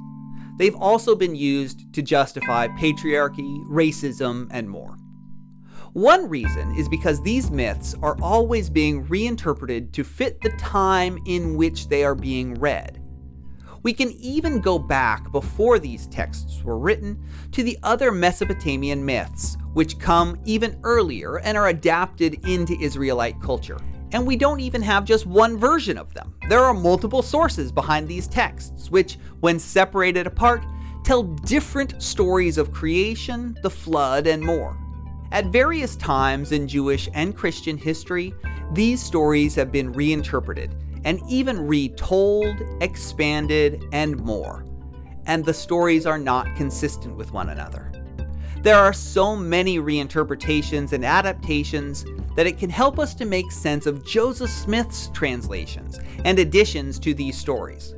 They've 0.56 0.74
also 0.76 1.14
been 1.14 1.34
used 1.34 1.92
to 1.92 2.00
justify 2.00 2.68
patriarchy, 2.68 3.62
racism, 3.66 4.48
and 4.50 4.70
more. 4.70 4.96
One 5.92 6.26
reason 6.26 6.74
is 6.74 6.88
because 6.88 7.20
these 7.20 7.50
myths 7.50 7.94
are 8.00 8.16
always 8.22 8.70
being 8.70 9.06
reinterpreted 9.08 9.92
to 9.92 10.02
fit 10.02 10.40
the 10.40 10.56
time 10.56 11.18
in 11.26 11.54
which 11.54 11.88
they 11.88 12.02
are 12.02 12.14
being 12.14 12.54
read. 12.54 13.01
We 13.82 13.92
can 13.92 14.12
even 14.12 14.60
go 14.60 14.78
back 14.78 15.32
before 15.32 15.78
these 15.78 16.06
texts 16.06 16.62
were 16.62 16.78
written 16.78 17.20
to 17.50 17.64
the 17.64 17.76
other 17.82 18.12
Mesopotamian 18.12 19.04
myths 19.04 19.56
which 19.72 19.98
come 19.98 20.38
even 20.44 20.78
earlier 20.84 21.38
and 21.38 21.56
are 21.58 21.68
adapted 21.68 22.46
into 22.46 22.78
Israelite 22.80 23.40
culture. 23.40 23.78
And 24.12 24.26
we 24.26 24.36
don't 24.36 24.60
even 24.60 24.82
have 24.82 25.04
just 25.04 25.26
one 25.26 25.56
version 25.58 25.98
of 25.98 26.12
them. 26.14 26.34
There 26.48 26.62
are 26.62 26.74
multiple 26.74 27.22
sources 27.22 27.72
behind 27.72 28.06
these 28.06 28.28
texts, 28.28 28.90
which, 28.90 29.18
when 29.40 29.58
separated 29.58 30.26
apart, 30.26 30.64
tell 31.02 31.22
different 31.22 32.00
stories 32.00 32.58
of 32.58 32.72
creation, 32.72 33.56
the 33.62 33.70
flood, 33.70 34.26
and 34.26 34.42
more. 34.42 34.76
At 35.32 35.46
various 35.46 35.96
times 35.96 36.52
in 36.52 36.68
Jewish 36.68 37.08
and 37.14 37.34
Christian 37.34 37.78
history, 37.78 38.34
these 38.72 39.02
stories 39.02 39.54
have 39.54 39.72
been 39.72 39.92
reinterpreted 39.92 40.76
and 41.04 41.20
even 41.28 41.66
retold, 41.66 42.56
expanded, 42.80 43.84
and 43.92 44.18
more. 44.18 44.64
And 45.26 45.44
the 45.44 45.54
stories 45.54 46.06
are 46.06 46.18
not 46.18 46.54
consistent 46.56 47.16
with 47.16 47.32
one 47.32 47.50
another. 47.50 47.92
There 48.62 48.76
are 48.76 48.92
so 48.92 49.34
many 49.34 49.78
reinterpretations 49.78 50.92
and 50.92 51.04
adaptations 51.04 52.04
that 52.36 52.46
it 52.46 52.58
can 52.58 52.70
help 52.70 52.98
us 52.98 53.14
to 53.16 53.24
make 53.24 53.50
sense 53.50 53.86
of 53.86 54.04
Joseph 54.06 54.50
Smith's 54.50 55.08
translations 55.12 55.98
and 56.24 56.38
additions 56.38 56.98
to 57.00 57.12
these 57.12 57.36
stories. 57.36 57.94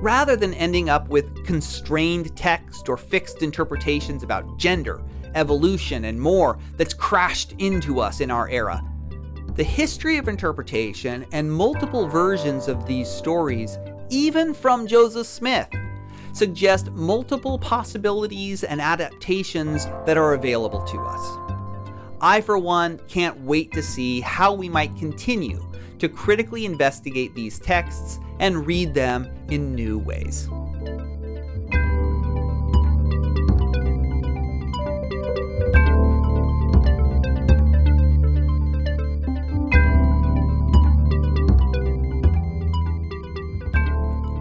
Rather 0.00 0.34
than 0.34 0.54
ending 0.54 0.88
up 0.88 1.08
with 1.08 1.44
constrained 1.44 2.34
text 2.36 2.88
or 2.88 2.96
fixed 2.96 3.42
interpretations 3.42 4.22
about 4.22 4.58
gender, 4.58 5.02
evolution, 5.34 6.06
and 6.06 6.20
more 6.20 6.58
that's 6.76 6.94
crashed 6.94 7.52
into 7.58 8.00
us 8.00 8.20
in 8.20 8.30
our 8.30 8.48
era, 8.48 8.82
the 9.54 9.62
history 9.62 10.16
of 10.16 10.28
interpretation 10.28 11.26
and 11.32 11.52
multiple 11.52 12.08
versions 12.08 12.68
of 12.68 12.86
these 12.86 13.08
stories, 13.08 13.78
even 14.08 14.54
from 14.54 14.86
Joseph 14.86 15.26
Smith, 15.26 15.68
suggest 16.32 16.90
multiple 16.92 17.58
possibilities 17.58 18.64
and 18.64 18.80
adaptations 18.80 19.84
that 20.06 20.16
are 20.16 20.32
available 20.32 20.82
to 20.84 20.98
us. 21.00 21.38
I, 22.22 22.40
for 22.40 22.56
one, 22.56 22.98
can't 23.08 23.38
wait 23.42 23.72
to 23.72 23.82
see 23.82 24.20
how 24.22 24.54
we 24.54 24.70
might 24.70 24.96
continue 24.96 25.62
to 25.98 26.08
critically 26.08 26.64
investigate 26.64 27.34
these 27.34 27.58
texts 27.58 28.20
and 28.40 28.66
read 28.66 28.94
them 28.94 29.30
in 29.50 29.74
new 29.74 29.98
ways. 29.98 30.48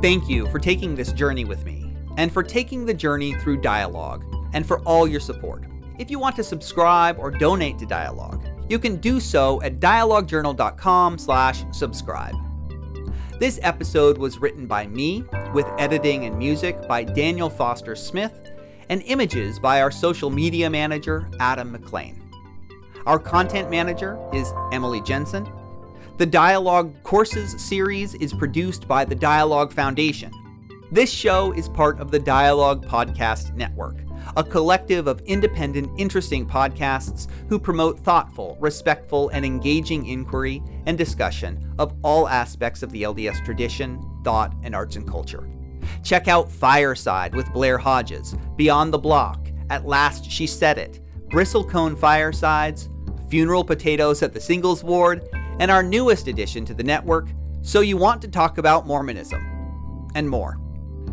Thank 0.01 0.27
you 0.27 0.47
for 0.47 0.57
taking 0.57 0.95
this 0.95 1.13
journey 1.13 1.45
with 1.45 1.63
me 1.63 1.93
and 2.17 2.33
for 2.33 2.41
taking 2.41 2.85
the 2.85 2.93
journey 2.93 3.35
through 3.35 3.61
Dialogue, 3.61 4.25
and 4.53 4.65
for 4.65 4.79
all 4.79 5.07
your 5.07 5.19
support. 5.19 5.65
If 5.99 6.11
you 6.11 6.17
want 6.17 6.35
to 6.37 6.43
subscribe 6.43 7.19
or 7.19 7.29
donate 7.29 7.77
to 7.79 7.85
Dialogue, 7.85 8.43
you 8.67 8.79
can 8.79 8.95
do 8.97 9.19
so 9.19 9.61
at 9.61 9.79
dialoguejournal.com/slash-subscribe. 9.79 12.35
This 13.39 13.59
episode 13.61 14.17
was 14.17 14.39
written 14.39 14.65
by 14.65 14.87
me, 14.87 15.23
with 15.53 15.67
editing 15.77 16.25
and 16.25 16.37
music 16.37 16.87
by 16.87 17.03
Daniel 17.03 17.49
Foster 17.49 17.95
Smith, 17.95 18.51
and 18.89 19.03
images 19.03 19.59
by 19.59 19.81
our 19.81 19.91
social 19.91 20.29
media 20.29 20.69
manager, 20.69 21.29
Adam 21.39 21.71
McLean. 21.71 22.21
Our 23.05 23.19
content 23.19 23.69
manager 23.69 24.19
is 24.33 24.53
Emily 24.71 25.01
Jensen. 25.01 25.47
The 26.21 26.27
Dialogue 26.27 27.01
Courses 27.01 27.59
series 27.59 28.13
is 28.13 28.31
produced 28.31 28.87
by 28.87 29.05
the 29.05 29.15
Dialogue 29.15 29.73
Foundation, 29.73 30.31
this 30.91 31.11
show 31.11 31.51
is 31.53 31.67
part 31.67 31.99
of 31.99 32.11
the 32.11 32.19
Dialogue 32.19 32.85
Podcast 32.85 33.55
Network, 33.55 33.95
a 34.37 34.43
collective 34.43 35.07
of 35.07 35.19
independent, 35.21 35.89
interesting 35.99 36.45
podcasts 36.45 37.27
who 37.49 37.57
promote 37.57 37.99
thoughtful, 38.01 38.55
respectful, 38.59 39.29
and 39.29 39.43
engaging 39.43 40.05
inquiry 40.05 40.61
and 40.85 40.95
discussion 40.95 41.73
of 41.79 41.95
all 42.03 42.29
aspects 42.29 42.83
of 42.83 42.91
the 42.91 43.01
LDS 43.01 43.43
tradition, 43.43 43.99
thought, 44.23 44.53
and 44.61 44.75
arts 44.75 44.97
and 44.97 45.07
culture. 45.07 45.49
Check 46.03 46.27
out 46.27 46.51
Fireside 46.51 47.33
with 47.33 47.51
Blair 47.51 47.79
Hodges, 47.79 48.35
Beyond 48.57 48.93
the 48.93 48.99
Block, 48.99 49.47
At 49.71 49.87
Last 49.87 50.29
She 50.29 50.45
Said 50.45 50.77
It, 50.77 50.99
Bristlecone 51.29 51.97
Firesides, 51.97 52.89
Funeral 53.27 53.63
Potatoes 53.63 54.21
at 54.21 54.33
the 54.33 54.39
Singles 54.39 54.83
Ward, 54.83 55.27
and 55.59 55.71
our 55.71 55.83
newest 55.83 56.27
addition 56.27 56.65
to 56.65 56.73
the 56.73 56.83
network, 56.83 57.29
So 57.61 57.81
You 57.81 57.97
Want 57.97 58.21
to 58.23 58.27
Talk 58.27 58.57
About 58.57 58.87
Mormonism, 58.87 60.09
and 60.15 60.29
more. 60.29 60.59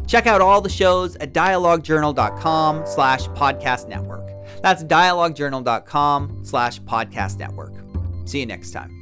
Check 0.06 0.26
out 0.26 0.40
all 0.40 0.60
the 0.60 0.68
shows 0.68 1.16
at 1.16 1.32
dialoguejournal.com 1.34 2.86
slash 2.86 3.28
podcast 3.28 3.88
network. 3.88 4.26
That's 4.62 4.82
dialoguejournal.com 4.82 6.44
slash 6.44 6.80
podcast 6.80 7.38
network. 7.38 7.74
See 8.26 8.40
you 8.40 8.46
next 8.46 8.70
time. 8.72 8.94